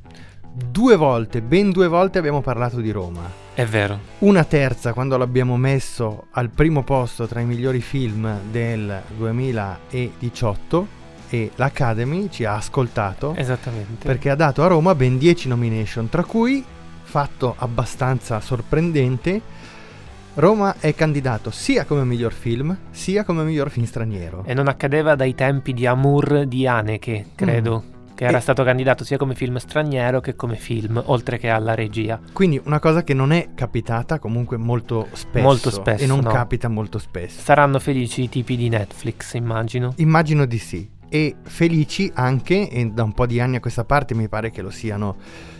[0.53, 3.21] Due volte, ben due volte abbiamo parlato di Roma.
[3.53, 3.99] È vero.
[4.19, 10.87] Una terza quando l'abbiamo messo al primo posto tra i migliori film del 2018
[11.29, 13.33] e l'Academy ci ha ascoltato.
[13.35, 14.05] Esattamente.
[14.05, 16.61] Perché ha dato a Roma ben 10 nomination, tra cui,
[17.01, 19.41] fatto abbastanza sorprendente,
[20.33, 24.43] Roma è candidato sia come miglior film, sia come miglior film straniero.
[24.45, 27.83] E non accadeva dai tempi di Amour di Haneke, credo.
[27.87, 27.90] Mm
[28.21, 31.73] che era E- stato candidato sia come film straniero che come film, oltre che alla
[31.73, 32.19] regia.
[32.33, 35.43] Quindi una cosa che non è capitata comunque molto spesso.
[35.43, 36.29] Molto spesso, E non no.
[36.29, 37.41] capita molto spesso.
[37.41, 39.93] Saranno felici i tipi di Netflix, immagino.
[39.97, 40.87] Immagino di sì.
[41.09, 44.61] E felici anche, e da un po' di anni a questa parte mi pare che
[44.61, 45.15] lo siano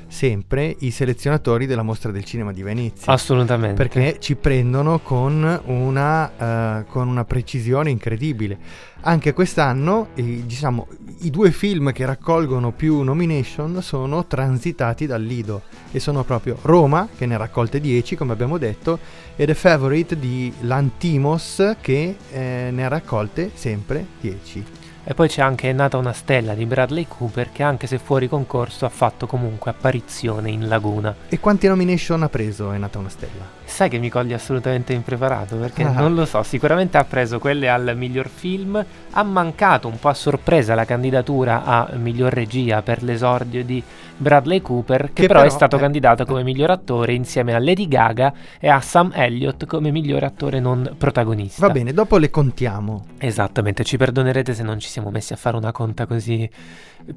[0.08, 3.12] sempre, i selezionatori della Mostra del Cinema di Venezia.
[3.12, 3.76] Assolutamente.
[3.76, 8.58] Perché ci prendono con una, eh, con una precisione incredibile.
[9.02, 10.88] Anche quest'anno, eh, diciamo,
[11.19, 17.08] i due film che raccolgono più nomination sono transitati dal Lido e sono proprio Roma,
[17.15, 19.00] che ne ha raccolte 10, come abbiamo detto,
[19.36, 24.65] e The Favorite di Lantimos, che eh, ne ha raccolte sempre 10.
[25.04, 28.28] E poi c'è anche È nata una stella di Bradley Cooper che anche se fuori
[28.28, 31.15] concorso ha fatto comunque apparizione in Laguna.
[31.28, 33.61] E quanti nomination ha preso È nata una stella?
[33.71, 35.91] Sai che mi cogli assolutamente impreparato perché Ah.
[35.93, 40.13] non lo so, sicuramente ha preso quelle al miglior film, ha mancato un po' a
[40.13, 43.81] sorpresa la candidatura a miglior regia per l'esordio di
[44.17, 47.60] Bradley Cooper, che, Che però, è però, stato eh, candidato come miglior attore insieme a
[47.60, 51.65] Lady Gaga e a Sam Elliott come miglior attore non protagonista.
[51.65, 53.05] Va bene, dopo le contiamo.
[53.17, 56.47] Esattamente, ci perdonerete se non ci siamo messi a fare una conta così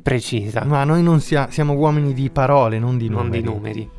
[0.00, 0.64] precisa.
[0.64, 3.42] Ma noi non sia- siamo uomini di parole, non di non numeri.
[3.42, 3.90] di numeri.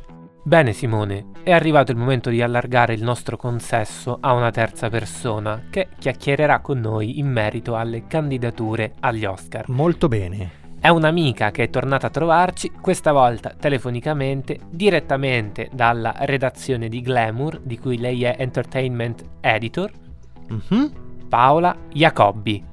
[0.46, 5.62] Bene Simone, è arrivato il momento di allargare il nostro consesso a una terza persona
[5.70, 9.68] che chiacchiererà con noi in merito alle candidature agli Oscar.
[9.70, 10.64] Molto bene.
[10.78, 17.58] È un'amica che è tornata a trovarci, questa volta telefonicamente, direttamente dalla redazione di Glamour,
[17.64, 19.90] di cui lei è Entertainment Editor,
[20.48, 20.92] Mhm.
[21.28, 22.64] Paola Jacobbi.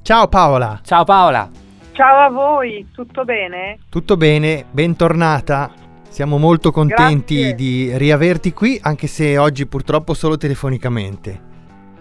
[0.00, 1.50] Ciao Paola, Ciao Paola!
[1.92, 3.80] Ciao a voi, tutto bene?
[3.90, 4.64] tutto bene?
[4.70, 5.70] Bentornata.
[6.08, 7.54] Siamo molto contenti Grazie.
[7.54, 11.46] di riaverti qui, anche se oggi purtroppo solo telefonicamente.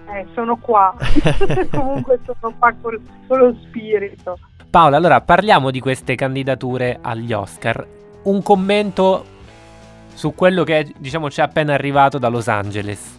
[0.10, 0.96] Eh, sono qua.
[1.72, 4.40] Comunque sono qua col- con lo spirito.
[4.70, 7.86] Paola, allora parliamo di queste candidature agli Oscar.
[8.24, 9.26] Un commento
[10.14, 13.16] su quello che diciamo ci è appena arrivato da Los Angeles.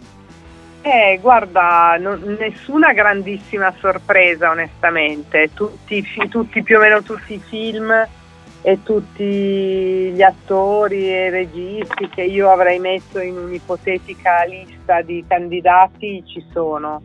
[0.81, 5.51] Eh, guarda, non- nessuna grandissima sorpresa onestamente.
[5.53, 7.91] Tutti, tutti più o meno tutti i film
[8.61, 9.23] e tutti
[10.11, 17.01] gli attori e registi che io avrei messo in un'ipotetica lista di candidati ci sono.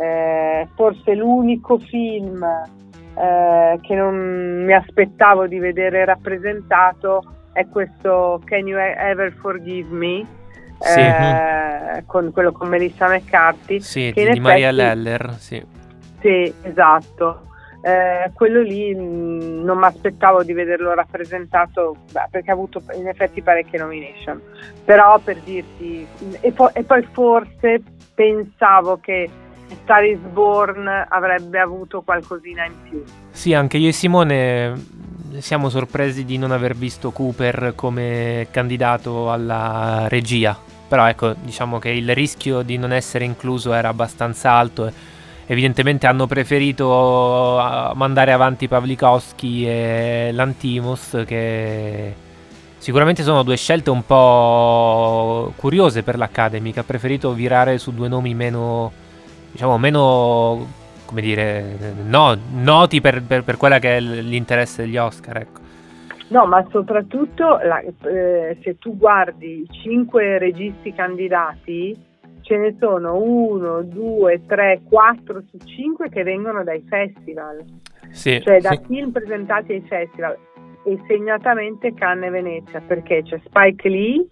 [0.00, 8.66] Eh, forse l'unico film eh, che non mi aspettavo di vedere rappresentato è questo Can
[8.66, 10.26] You Ever Forgive Me?
[10.80, 11.00] Sì.
[11.00, 15.64] eh, con quello con Melissa McCarthy Sì, che di, di Maria effetti- Leller, sì.
[16.20, 17.42] sì, esatto.
[17.86, 23.08] Eh, quello lì mh, non mi aspettavo di vederlo rappresentato beh, perché ha avuto in
[23.08, 24.40] effetti parecchie nomination.
[24.86, 26.06] Però per dirti,
[26.40, 27.82] e, po- e poi forse
[28.14, 29.28] pensavo che
[29.82, 33.04] Star is Born avrebbe avuto qualcosina in più.
[33.30, 39.30] Sì, anche io e Simone mh, siamo sorpresi di non aver visto Cooper come candidato
[39.30, 40.56] alla regia.
[40.88, 45.12] Però ecco, diciamo che il rischio di non essere incluso era abbastanza alto.
[45.46, 52.14] Evidentemente hanno preferito uh, mandare avanti Pavlikovski e Lantimos che
[52.78, 58.08] sicuramente sono due scelte un po' curiose per l'Academy che ha preferito virare su due
[58.08, 58.92] nomi meno
[59.52, 60.66] diciamo meno
[61.04, 65.60] come dire no- noti per, per, per quella che è l'interesse degli Oscar ecco.
[66.28, 71.94] No, ma soprattutto la- eh, se tu guardi i cinque registi candidati,
[72.44, 77.64] ce ne sono uno, due, tre, quattro su cinque che vengono dai festival,
[78.10, 78.80] Sì, cioè da sì.
[78.86, 80.36] film presentati ai festival
[80.84, 84.26] e segnatamente Cannes e Venezia, perché c'è Spike Lee,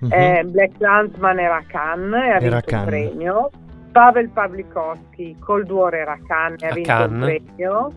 [0.00, 0.12] Mhm.
[0.12, 3.50] eh, Black Landsman era a Cannes e ha vinto il premio,
[3.92, 7.28] Pavel Pavlikovski, Cold War era a Cannes e ha vinto Cannes.
[7.34, 7.90] il premio,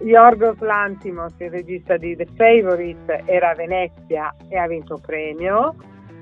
[0.00, 5.74] Yorgos Lantimos, il regista di The Favourite, era a Venezia e ha vinto il premio,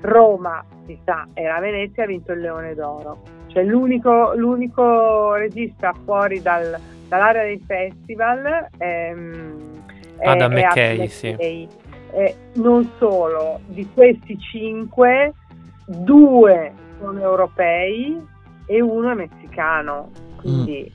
[0.05, 3.21] Roma, si sa, era Venezia ha vinto il Leone d'Oro.
[3.47, 9.83] Cioè l'unico, l'unico regista fuori dal- dall'area dei festival ehm,
[10.17, 11.27] è, Adam è McKay, sì.
[12.11, 15.33] Eh, non solo, di questi cinque,
[15.85, 18.21] due sono europei
[18.65, 20.11] e uno è messicano.
[20.37, 20.91] Quindi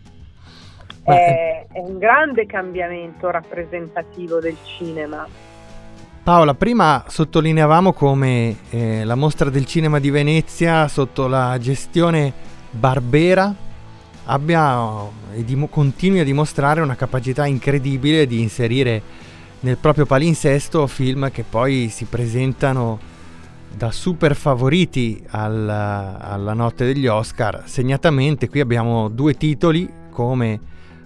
[1.02, 5.26] Beh, è, è un grande cambiamento rappresentativo del cinema.
[6.30, 12.32] Paola, prima sottolineavamo come eh, la mostra del cinema di Venezia sotto la gestione
[12.70, 13.52] Barbera
[14.26, 19.02] abbia e dim- continui a dimostrare una capacità incredibile di inserire
[19.58, 23.00] nel proprio palinsesto film che poi si presentano
[23.76, 27.64] da super favoriti al- alla notte degli Oscar.
[27.66, 30.60] Segnatamente qui abbiamo due titoli come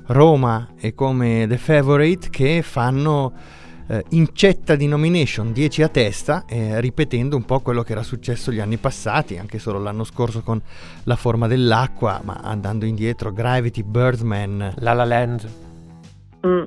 [0.08, 6.80] Roma e come The Favorite che fanno eh, incetta di nomination 10 a testa, eh,
[6.80, 10.60] ripetendo un po' quello che era successo gli anni passati, anche solo l'anno scorso con
[11.04, 15.50] La forma dell'acqua, ma andando indietro Gravity, Birdman, La La Land.
[16.46, 16.64] Mm.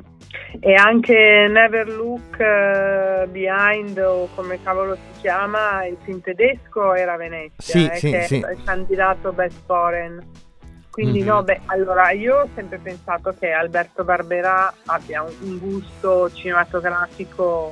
[0.60, 7.16] E anche Never Look eh, Behind o come cavolo si chiama, il film tedesco era
[7.16, 8.40] Venezia, Sì, eh, sì, che sì.
[8.40, 10.20] è il candidato Best Foreign.
[10.98, 11.28] Quindi Mhm.
[11.28, 17.72] no, beh, allora io ho sempre pensato che Alberto Barbera abbia un, un gusto cinematografico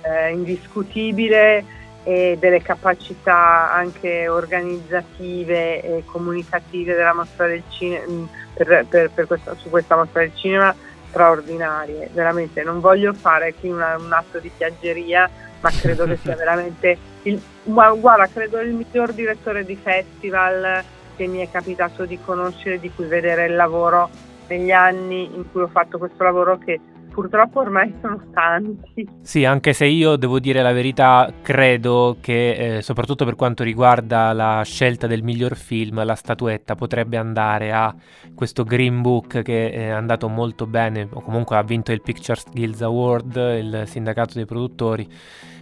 [0.00, 1.62] eh, indiscutibile
[2.04, 9.54] e delle capacità anche organizzative e comunicative della mostra del cinema per, per- per questa-
[9.56, 10.74] su questa mostra del cinema
[11.10, 15.28] straordinarie, veramente non voglio fare qui una- un atto di piaggeria,
[15.60, 20.82] ma credo che sia veramente il, gua- guarda, credo il miglior direttore di festival
[21.16, 24.08] che mi è capitato di conoscere, di cui vedere il lavoro
[24.48, 26.80] negli anni in cui ho fatto questo lavoro che
[27.14, 29.08] purtroppo ormai sono stanti.
[29.22, 34.32] Sì, anche se io devo dire la verità, credo che eh, soprattutto per quanto riguarda
[34.32, 37.94] la scelta del miglior film, la statuetta potrebbe andare a
[38.34, 42.82] questo Green Book che è andato molto bene, o comunque ha vinto il Pictures Guild
[42.82, 45.08] Award, il sindacato dei produttori.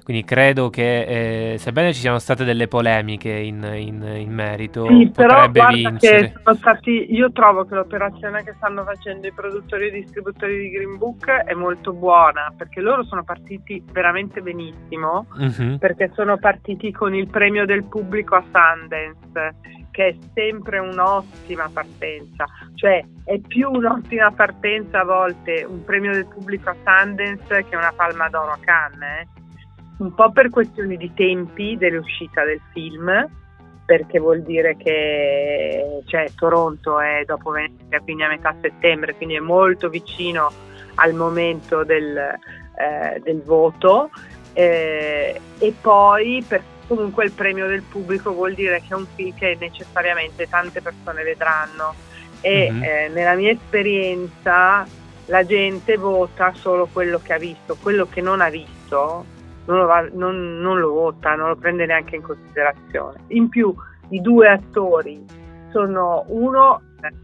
[0.05, 5.11] Quindi credo che, eh, sebbene ci siano state delle polemiche in, in, in merito, Sì,
[5.15, 6.33] potrebbe vincere.
[6.57, 10.99] stati, io trovo che l'operazione che stanno facendo i produttori e i distributori di Green
[10.99, 15.79] Book è molto buona perché loro sono partiti veramente benissimo Mhm.
[15.79, 19.55] perché sono partiti con il premio del pubblico a Sundance
[19.91, 22.45] che è sempre un'ottima partenza
[22.75, 27.93] cioè è più un'ottima partenza a volte un premio del pubblico a Sundance che una
[27.95, 29.41] palma d'oro a Cannes eh.
[29.99, 33.29] Un po' per questioni di tempi dell'uscita del film
[33.85, 39.41] perché vuol dire che cioè, Toronto è dopo Venezia, quindi a metà settembre, quindi è
[39.41, 40.51] molto vicino
[40.95, 44.11] al momento del, eh, del voto.
[44.55, 49.35] Eh, e poi per comunque il premio del pubblico vuol dire che è un film
[49.35, 51.95] che necessariamente tante persone vedranno.
[52.41, 52.83] E Mhm.
[52.83, 54.87] eh, nella mia esperienza
[55.27, 59.25] la gente vota solo quello che ha visto, quello che non ha visto
[59.67, 63.19] non lo, va- non- non lo vota, non lo prende neanche in considerazione.
[63.29, 63.75] In più
[64.09, 65.25] i due attori
[65.71, 66.81] sono uno,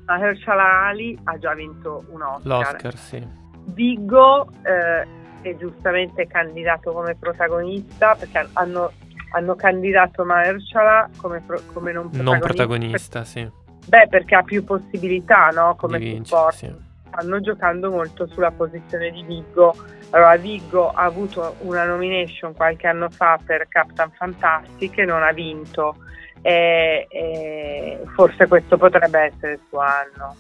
[0.07, 3.27] Mahershala Ali ha già vinto un Oscar, L'Oscar, sì.
[3.75, 5.07] Viggo eh,
[5.43, 8.91] è giustamente candidato come protagonista perché hanno,
[9.33, 12.23] hanno candidato Mahershala come, pro- come non protagonista.
[12.23, 13.51] Non protagonista, sì.
[13.87, 15.75] Beh, perché ha più possibilità, no?
[15.77, 16.55] Come Di vincere, support.
[16.55, 16.87] sì.
[17.09, 19.75] Stanno giocando molto sulla posizione di Viggo.
[20.11, 25.33] Allora, Viggo ha avuto una nomination qualche anno fa per Captain Fantastic e non ha
[25.33, 25.97] vinto.
[26.41, 30.37] E, e forse questo potrebbe essere il suo anno.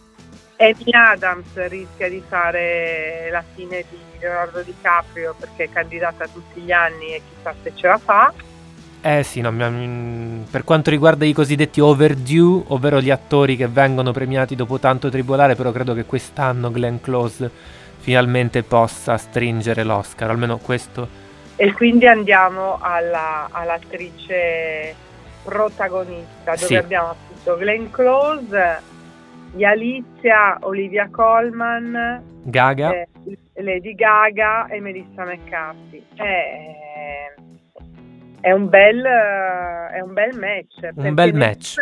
[0.58, 6.72] Amy Adams rischia di fare la fine di Leonardo DiCaprio perché è candidata tutti gli
[6.72, 8.32] anni e chissà se ce la fa.
[9.00, 14.10] Eh sì, no, mm, per quanto riguarda i cosiddetti overdue, ovvero gli attori che vengono
[14.10, 17.50] premiati dopo tanto tribolare, però credo che quest'anno Glenn Close
[17.98, 21.26] finalmente possa stringere l'Oscar, almeno questo.
[21.56, 24.94] E quindi andiamo alla- all'attrice
[25.42, 26.76] protagonista, dove Sì.
[26.76, 28.80] abbiamo appunto Glenn Close,
[29.64, 33.08] Alicia, Olivia Colman, Gaga, eh,
[33.54, 36.04] Lady Gaga e Melissa McCarthy.
[36.14, 37.34] È,
[38.40, 40.80] è un bel, eh, è un bel match.
[40.94, 41.74] perché bel match.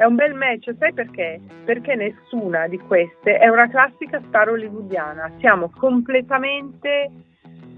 [0.00, 1.38] È un bel match, sai perché?
[1.66, 5.30] Perché nessuna di queste è una classica star hollywoodiana.
[5.40, 7.10] Siamo completamente,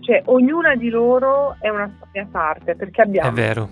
[0.03, 3.29] cioè ognuna di loro è una storia a parte, perché abbiamo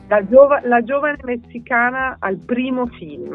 [0.09, 3.35] la, giova- la giovane messicana al primo film,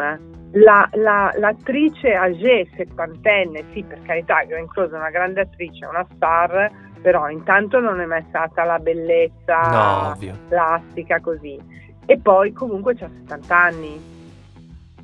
[0.51, 6.05] la- la- l'attrice age settantenne, sì per carità, Glenn Close è una grande attrice, una
[6.13, 6.69] star,
[7.01, 11.57] però intanto non è mai stata la bellezza No, plastica così.
[12.05, 14.13] E poi comunque c'ha 70 anni.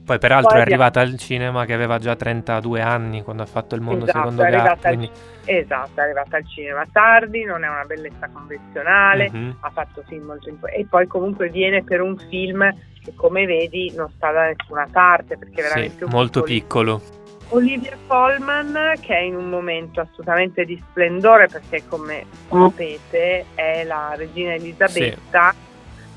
[0.04, 3.46] Poi peraltro Poi è abbiamo- arrivata al cinema che aveva già 32 anni quando ha
[3.46, 5.10] fatto il mondo Esatto, secondo Gatti, quindi
[5.46, 9.58] esatto, è arrivata al cinema tardi, non è una bellezza convenzionale, Mhm.
[9.62, 12.68] ha fatto film molto importanti e poi comunque viene per un film
[13.04, 16.98] che come vedi non sta da nessuna parte perché è sì, veramente un molto piccolo-
[16.98, 17.20] piccolo.
[17.54, 24.14] Olivia Colman che è in un momento assolutamente di splendore perché come sapete è la
[24.16, 25.54] regina Elisabetta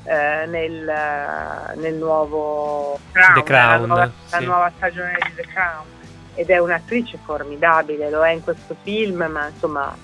[0.05, 0.91] eh, nel,
[1.75, 4.45] nel nuovo Crown, The Crown, la, nuova, la sì.
[4.45, 5.85] nuova stagione di The Crown
[6.35, 9.95] ed è un'attrice formidabile, lo è in questo film ma insomma,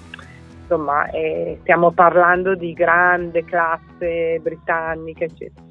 [0.62, 5.66] insomma eh, stiamo parlando di grande classe britannica eccetera.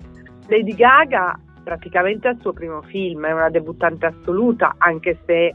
[0.47, 5.55] Lady Gaga praticamente al suo primo film, è una debuttante assoluta, anche se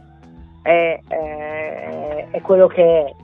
[0.61, 3.15] è, eh, è quello che è.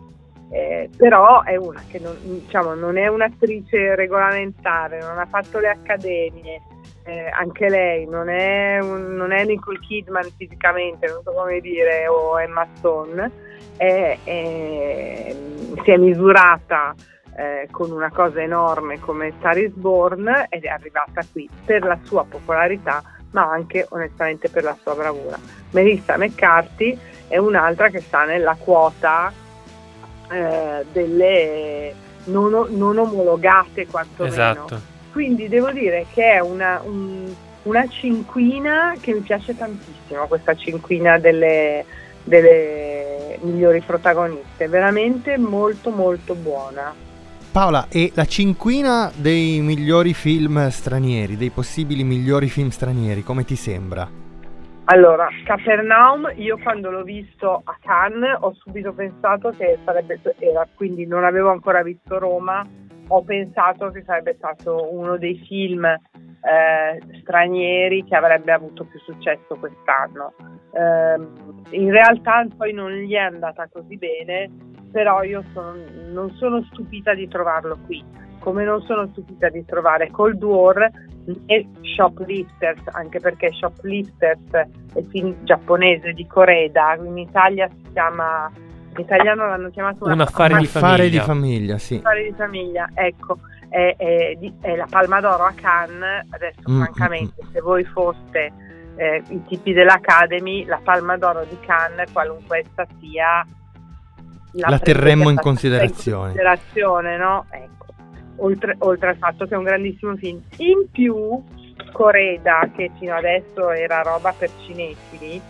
[0.53, 5.69] Eh, però è una che non, diciamo, non è un'attrice regolamentare, non ha fatto le
[5.69, 6.61] accademie,
[7.05, 12.05] eh, anche lei non è, un- non è Nicole Kidman fisicamente, non so come dire,
[12.09, 13.31] o Emma Stone,
[13.77, 15.35] è- è-
[15.83, 16.93] si è misurata
[17.37, 21.97] eh, con una cosa enorme come Star is Born ed è arrivata qui per la
[22.03, 25.37] sua popolarità ma anche onestamente per la sua bravura.
[25.71, 26.99] Melissa McCarthy
[27.29, 29.31] è un'altra che sta nella quota
[30.31, 31.93] eh, delle
[32.25, 34.33] non, non omologate quantomeno.
[34.33, 34.81] Esatto.
[35.11, 41.19] Quindi devo dire che è una, un- una cinquina che mi piace tantissimo, questa cinquina
[41.19, 41.85] delle,
[42.23, 46.93] delle migliori protagoniste, veramente molto molto buona.
[47.51, 53.57] Paola, e la cinquina dei migliori film stranieri, dei possibili migliori film stranieri, come ti
[53.57, 54.09] sembra?
[54.85, 61.05] Allora, Capernaum, io quando l'ho visto a Cannes ho subito pensato che sarebbe, era, quindi
[61.05, 62.67] non avevo ancora visto Roma,
[63.07, 69.55] ho pensato che sarebbe stato uno dei film eh, stranieri che avrebbe avuto più successo
[69.55, 70.33] quest'anno.
[70.73, 74.49] Eh, in realtà poi non gli è andata così bene,
[74.91, 75.75] però io sono,
[76.11, 78.03] non sono stupita di trovarlo qui,
[78.41, 80.89] come non sono stupita di trovare Cold War
[81.45, 84.67] e Shoplifters, anche perché Shoplifters è
[84.99, 88.51] il film giapponese di Coreda, in Italia si chiama
[88.93, 91.09] in italiano l'hanno chiamato un affare, di, affare famiglia.
[91.09, 91.77] di famiglia.
[91.77, 91.95] Sì.
[91.95, 93.37] affare di famiglia, ecco,
[93.69, 98.51] è, è è la Palma d'Oro a Cannes, adesso Mm, francamente se voi foste
[98.97, 103.45] eh, i tipi dell'Academy, la Palma d'Oro di Cannes, qualunque essa sia,
[104.53, 106.31] La terremmo in considerazione.
[106.31, 107.45] in considerazione, no?
[107.49, 107.80] Ecco,
[108.37, 110.41] oltre, oltre al fatto che è un grandissimo film.
[110.57, 111.41] In più,
[111.91, 115.41] Coreda, che fino adesso era roba per cinefili,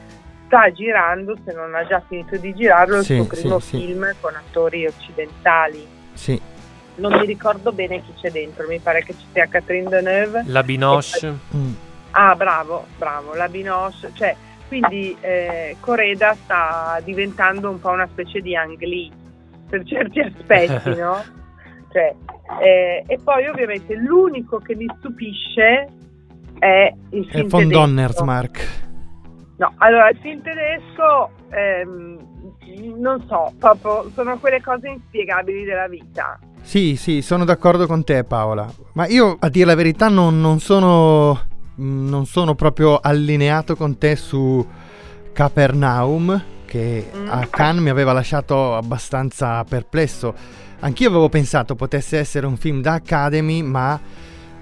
[0.45, 3.77] sta girando, se non ha già finito di girarlo, Sì, il suo sì, primo sì.
[3.77, 5.87] film con attori occidentali.
[6.13, 6.39] Sì.
[6.95, 10.43] Non mi ricordo bene chi c'è dentro, mi pare che ci sia Catherine Deneuve.
[10.47, 11.33] La Binoche.
[11.55, 11.73] Mm.
[12.11, 14.35] Ah, bravo, bravo, la Binoche, cioè,
[14.67, 19.09] quindi eh, Coreda sta diventando un po' una specie di Ang Lee,
[19.69, 21.23] per certi aspetti, no?
[21.91, 22.15] Cioè,
[22.61, 25.87] eh, e poi ovviamente l'unico che mi stupisce
[26.59, 27.79] è il È film von tedesco.
[27.79, 28.89] Donnersmarck.
[29.57, 32.17] No, allora il film tedesco, ehm,
[32.97, 36.39] non so, proprio sono quelle cose inspiegabili della vita.
[36.61, 38.67] Sì, sì, sono d'accordo con te Paola.
[38.93, 41.39] Ma io, a dire la verità, non, non sono,
[41.75, 44.65] non sono proprio allineato con te su
[45.33, 50.33] Capernaum, che a Cannes mi aveva lasciato abbastanza perplesso.
[50.79, 53.99] Anch'io avevo pensato potesse essere un film da Academy, ma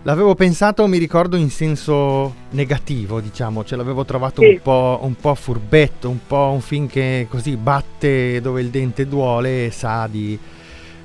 [0.01, 3.63] l'avevo pensato, mi ricordo, in senso negativo, diciamo.
[3.63, 4.47] Ce l'avevo trovato Sì.
[4.53, 9.07] un, po', un po' furbetto, un po' un film che così batte dove il dente
[9.07, 10.37] duole e sa di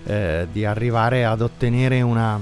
[0.06, 2.38] eh, di arrivare ad ottenere una,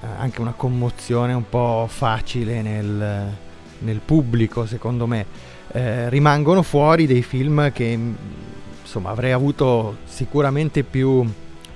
[0.00, 3.32] eh, anche una commozione un po' facile nel,
[3.78, 5.47] nel pubblico, secondo me.
[5.70, 8.16] Eh, rimangono fuori dei film che mh,
[8.82, 11.24] insomma avrei avuto sicuramente più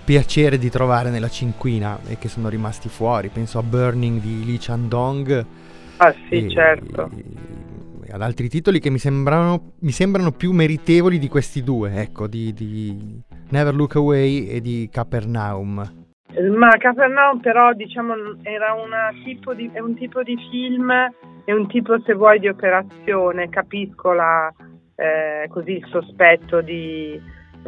[0.05, 3.28] piacere di trovare nella cinquina e che sono rimasti fuori.
[3.28, 5.47] Penso a Burning di Lee Chandong
[5.99, 7.11] Ah sì, E- certo.
[8.05, 12.26] e ad altri titoli che mi sembrano, mi sembrano più meritevoli di questi due, ecco,
[12.26, 13.20] di, di
[13.51, 16.01] Never Look Away e di Capernaum.
[16.57, 20.91] Ma Capernaum però diciamo era una tipo di, è un tipo di film,
[21.45, 24.51] è un tipo se vuoi di operazione, capisco la,
[24.97, 27.20] eh, così il sospetto di,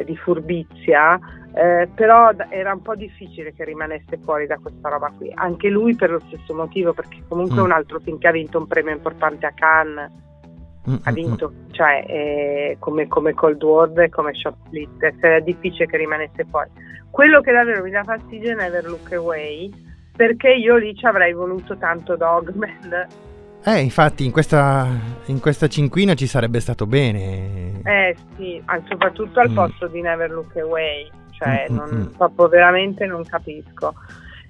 [0.07, 1.19] di furbizia,
[1.55, 5.31] eh, però era un po' difficile che rimanesse fuori da questa roba qui.
[5.35, 7.65] Anche lui per lo stesso motivo, perché comunque è Mm.
[7.65, 10.11] un altro film che ha vinto un premio importante a Cannes,
[10.89, 15.97] Mm, ha vinto, cioè eh, come, come Cold War e come Shoplifters, era difficile che
[15.97, 16.69] rimanesse fuori.
[17.11, 19.71] Quello che davvero mi dà fastidio è Never Look Away,
[20.15, 23.07] perché io lì ci avrei voluto tanto Dogman.
[23.67, 24.87] Eh, infatti in questa,
[25.27, 27.81] in questa cinquina ci sarebbe stato bene.
[27.85, 29.55] Eh sì, soprattutto al Mm.
[29.55, 32.17] posto di Never Look Away, cioè Mm, mm, non, mm.
[32.17, 33.95] proprio veramente non capisco.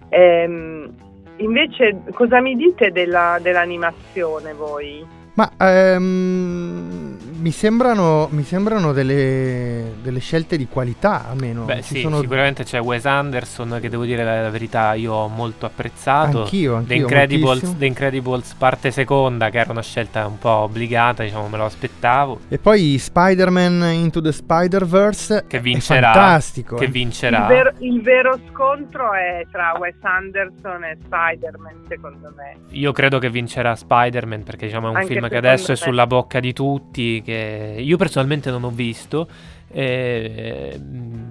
[0.08, 0.92] Ehm,
[1.36, 5.06] invece cosa mi dite della- dell'animazione voi?
[5.36, 7.13] Ma ehm,
[7.44, 11.64] mi sembrano, mi sembrano delle, delle scelte di qualità, almeno.
[11.66, 15.12] Beh, Ci sì, sono- sicuramente c'è Wes Anderson che devo dire la, la verità io
[15.12, 16.44] ho molto apprezzato.
[16.44, 17.78] Anch'io, The anch'io, Incredibles, moltissimo.
[17.78, 22.38] The Incredibles parte seconda, che era una scelta un po' obbligata, diciamo, me lo aspettavo.
[22.48, 26.12] E poi Spider-Man Into the Spider-Verse Che è vincerà.
[26.12, 26.76] fantastico.
[26.76, 26.88] Che eh.
[26.88, 27.42] vincerà.
[27.42, 32.56] Il vero, il vero scontro è tra Wes Anderson e Spider-Man, secondo me.
[32.70, 35.76] Io credo che vincerà Spider-Man perché diciamo, è un Anche film che adesso è me.
[35.76, 39.28] sulla bocca di tutti, che io personalmente non ho visto,
[39.70, 40.80] eh,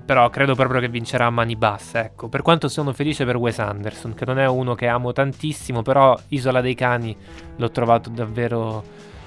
[0.06, 2.00] però credo proprio che vincerà a mani basse.
[2.00, 2.28] Ecco.
[2.28, 6.18] Per quanto sono felice per Wes Anderson, che non è uno che amo tantissimo, però
[6.30, 7.16] Isola dei Cani
[7.56, 8.84] l'ho trovato davvero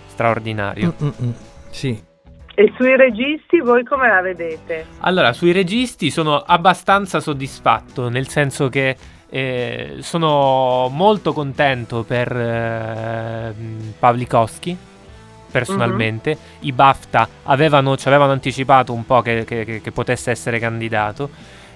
[0.06, 0.94] straordinario.
[1.02, 1.32] Mm, mm, mm.
[1.70, 2.04] Sì.
[2.58, 4.86] E sui registi voi come la vedete?
[5.00, 8.96] Allora, sui registi sono abbastanza soddisfatto, nel senso che
[9.28, 13.54] eh, sono molto contento per eh,
[13.98, 14.76] Pavlikovski,
[15.50, 16.36] personalmente.
[16.60, 21.30] I BAFTA avevano, ci avevano anticipato un po' che, che- che- che potesse essere candidato.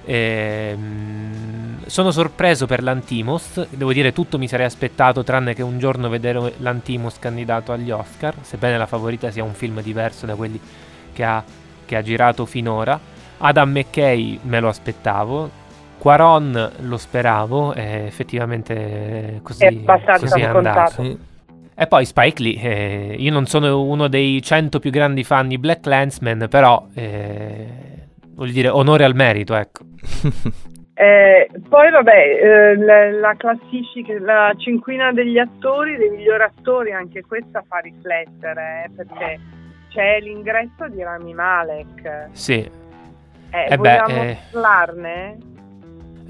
[0.05, 6.09] Ehm, sono sorpreso per l'Antimos, devo dire tutto mi sarei aspettato tranne che un giorno
[6.09, 10.61] vedere l'Antimos candidato agli Oscar, sebbene la favorita sia un film diverso da quelli
[11.13, 11.43] che ha,
[11.85, 12.99] che ha girato finora.
[13.39, 15.51] Adam McKay me lo aspettavo,
[15.99, 19.83] Quaron lo speravo, e effettivamente così, È
[20.19, 20.91] così è andato.
[20.93, 21.19] scontato.
[21.81, 25.57] E poi Spike Lee, eh, io non sono uno dei 100 più grandi fan di
[25.57, 27.67] Black Landsman, però eh,
[28.35, 29.85] voglio dire onore al merito, ecco.
[31.01, 37.23] Eh, poi vabbè, eh, la, la classifica, la cinquina degli attori, dei migliori attori, anche
[37.23, 39.41] questa fa riflettere, eh, perché
[39.89, 42.29] c'è l'ingresso di Rami Malek.
[42.33, 42.71] Sì.
[43.51, 44.37] Eh, Eh beh, eh.
[44.53, 45.39] parlarne?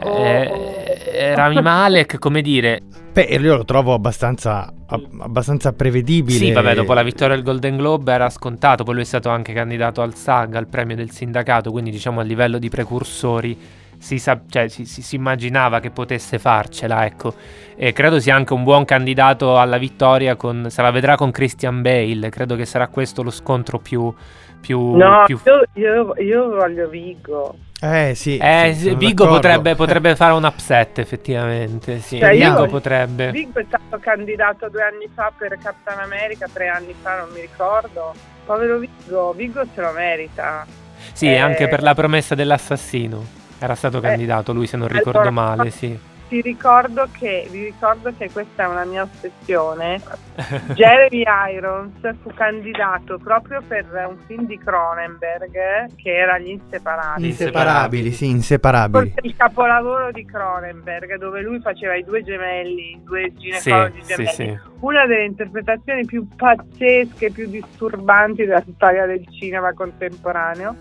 [0.03, 2.81] Eh, eh, Rami Malek, come dire,
[3.13, 6.39] Beh, io lo trovo abbastanza, ab- abbastanza prevedibile.
[6.39, 9.53] Sì, vabbè, dopo la vittoria del Golden Globe era scontato, poi lui è stato anche
[9.53, 13.59] candidato al SAG, al premio del sindacato, quindi diciamo a livello di precursori
[13.99, 17.35] si, sa- cioè, si, si- si immaginava che potesse farcela, ecco.
[17.77, 21.83] E credo sia anche un buon candidato alla vittoria, con, se la vedrà con Christian
[21.83, 24.13] Bale, credo che sarà questo lo scontro più...
[24.61, 27.57] più, No, più- io, io- io voglio Vigo.
[27.83, 29.27] Eh sì, Eh, sì, d'accordo.
[29.27, 33.31] potrebbe, potrebbe fare un upset effettivamente, sì, Cioè, io- Viggo potrebbe.
[33.31, 37.41] Vigo è stato candidato due anni fa per Capitan America, tre anni fa, non mi
[37.41, 38.15] ricordo.
[38.45, 40.67] Povero Vigo, Vigo se lo merita.
[41.13, 43.39] Sì, Eh, anche per la promessa dell'assassino.
[43.59, 45.99] Era stato candidato lui, se non ricordo allora, male, sì.
[46.31, 50.01] Ti ricordo che, vi ricordo che questa è una mia ossessione.
[50.75, 51.25] Jeremy
[51.55, 57.27] Irons fu candidato proprio per un film di Cronenberg che era Gli Inseparabili.
[57.31, 59.11] Inseparabili, sì, inseparabili.
[59.11, 64.05] Forse il capolavoro di Cronenberg dove lui faceva i due gemelli, i due ginecologi Sì,
[64.05, 64.33] sì, gemelli.
[64.33, 64.59] sì.
[64.79, 70.77] Una delle interpretazioni più pazzesche, più disturbanti della storia del cinema contemporaneo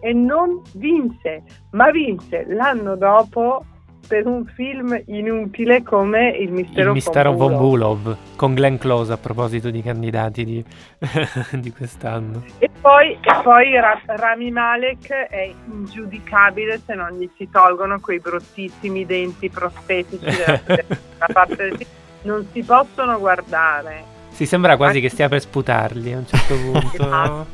[0.00, 3.64] e non vinse, ma vinse l'anno dopo
[4.10, 7.56] per un film inutile come Il mistero, Il mistero von.
[7.56, 10.64] Bulov con Glenn Close a proposito di candidati di,
[11.54, 12.42] di quest'anno.
[12.58, 19.06] E poi, poi Ra- Rami Malek è ingiudicabile se non gli si tolgono quei bruttissimi
[19.06, 20.58] denti prostetici della
[21.32, 21.90] parte del film.
[22.22, 24.02] Non si possono guardare.
[24.30, 27.06] Si sembra quasi che stia per sputarli a un certo punto.
[27.06, 27.46] no?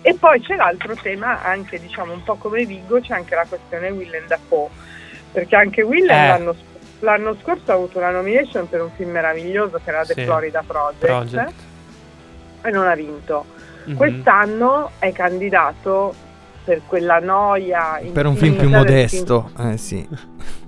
[0.00, 3.90] E poi c'è l'altro tema, anche diciamo un po' come Vigo, c'è anche la questione
[3.90, 4.90] Willem Dafoe.
[5.32, 6.28] Perché anche Willem Eh.
[6.28, 6.54] l'anno,
[7.00, 10.24] l'anno scorso ha avuto una nomination per un film meraviglioso che era The Sì.
[10.24, 11.52] Florida Project, Project.
[12.62, 13.44] e non ha vinto.
[13.84, 13.96] Mhm.
[13.96, 16.14] Quest'anno è candidato
[16.64, 20.06] per quella noia Per un film più modesto, eh sì.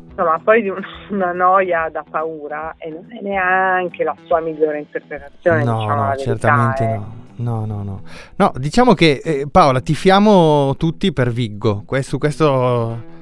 [0.09, 4.79] Insomma, poi di un- una noia da paura e non è neanche la sua migliore
[4.79, 6.97] interpretazione, No, diciamo no, verità, certamente eh.
[6.97, 7.23] no.
[7.37, 8.01] No, no, no.
[8.37, 11.83] No, diciamo che eh, Paola, tifiamo tutti per Viggo.
[11.85, 13.13] Que- su questo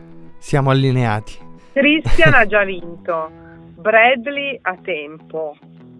[0.42, 1.38] siamo allineati.
[1.72, 3.30] Christian ha già vinto,
[3.76, 5.54] Bradley a tempo.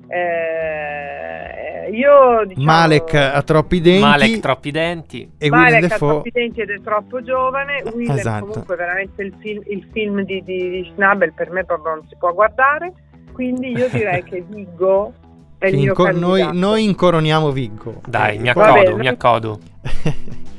[0.09, 4.01] Eh, io diciamo Malek ha troppi denti.
[4.03, 5.22] Malek troppi denti.
[5.38, 6.09] E Willem Malek ha Dafoe.
[6.11, 7.82] troppi denti ed è troppo giovane.
[7.95, 8.47] Willem Esatto.
[8.47, 12.16] comunque veramente il film, il film di, di, di Schnabel per me proprio non si
[12.18, 12.93] può guardare.
[13.32, 15.14] Quindi io direi che Viggo
[15.59, 16.30] è il Che mio inco- candidato.
[16.43, 18.01] noi, noi incoroniamo Viggo.
[18.07, 18.95] Dai, Eh, mi accodo, bene.
[18.97, 19.59] mi accodo.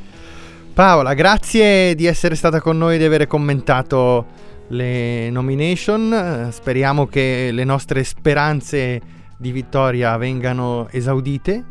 [0.73, 4.25] Paola, grazie di essere stata con noi e di aver commentato
[4.69, 6.47] le nomination.
[6.47, 8.99] Eh, Speriamo che le nostre speranze
[9.37, 11.63] di vittoria vengano esaudite.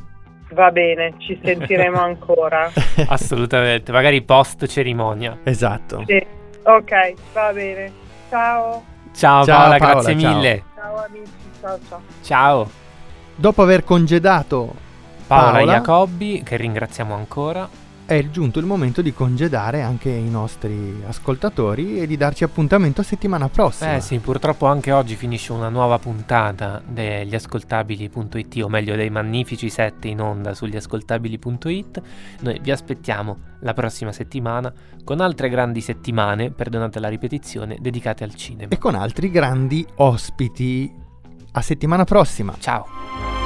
[0.52, 2.70] Va bene, ci sentiremo ancora.
[3.08, 5.36] Assolutamente, magari post cerimonia.
[5.42, 6.04] Esatto.
[6.06, 6.24] Sì.
[6.64, 7.90] Ok, va bene.
[8.30, 8.84] Ciao.
[9.14, 10.32] Ciao, Ciao, Paola, Paola, grazie ciao.
[10.34, 10.62] mille.
[10.76, 12.00] Ciao amici, ciao ciao.
[12.22, 12.70] Ciao.
[13.34, 14.72] Dopo aver congedato
[15.26, 17.68] Paola, Paola, Jacobbi, che ringraziamo ancora.
[18.04, 23.04] È giunto il momento di congedare anche i nostri ascoltatori e di darci appuntamento a
[23.04, 23.94] settimana prossima.
[23.94, 29.68] Eh sì, purtroppo anche oggi finisce una nuova puntata degli ascoltabili.it, o meglio dei magnifici
[29.70, 32.02] sette in onda sugli ascoltabili.it.
[32.40, 34.72] Noi vi aspettiamo la prossima settimana
[35.04, 38.72] con altre grandi settimane, perdonate la ripetizione, dedicate al cinema.
[38.72, 41.00] E con altri grandi ospiti.
[41.54, 42.54] A settimana prossima.
[42.58, 43.41] Ciao.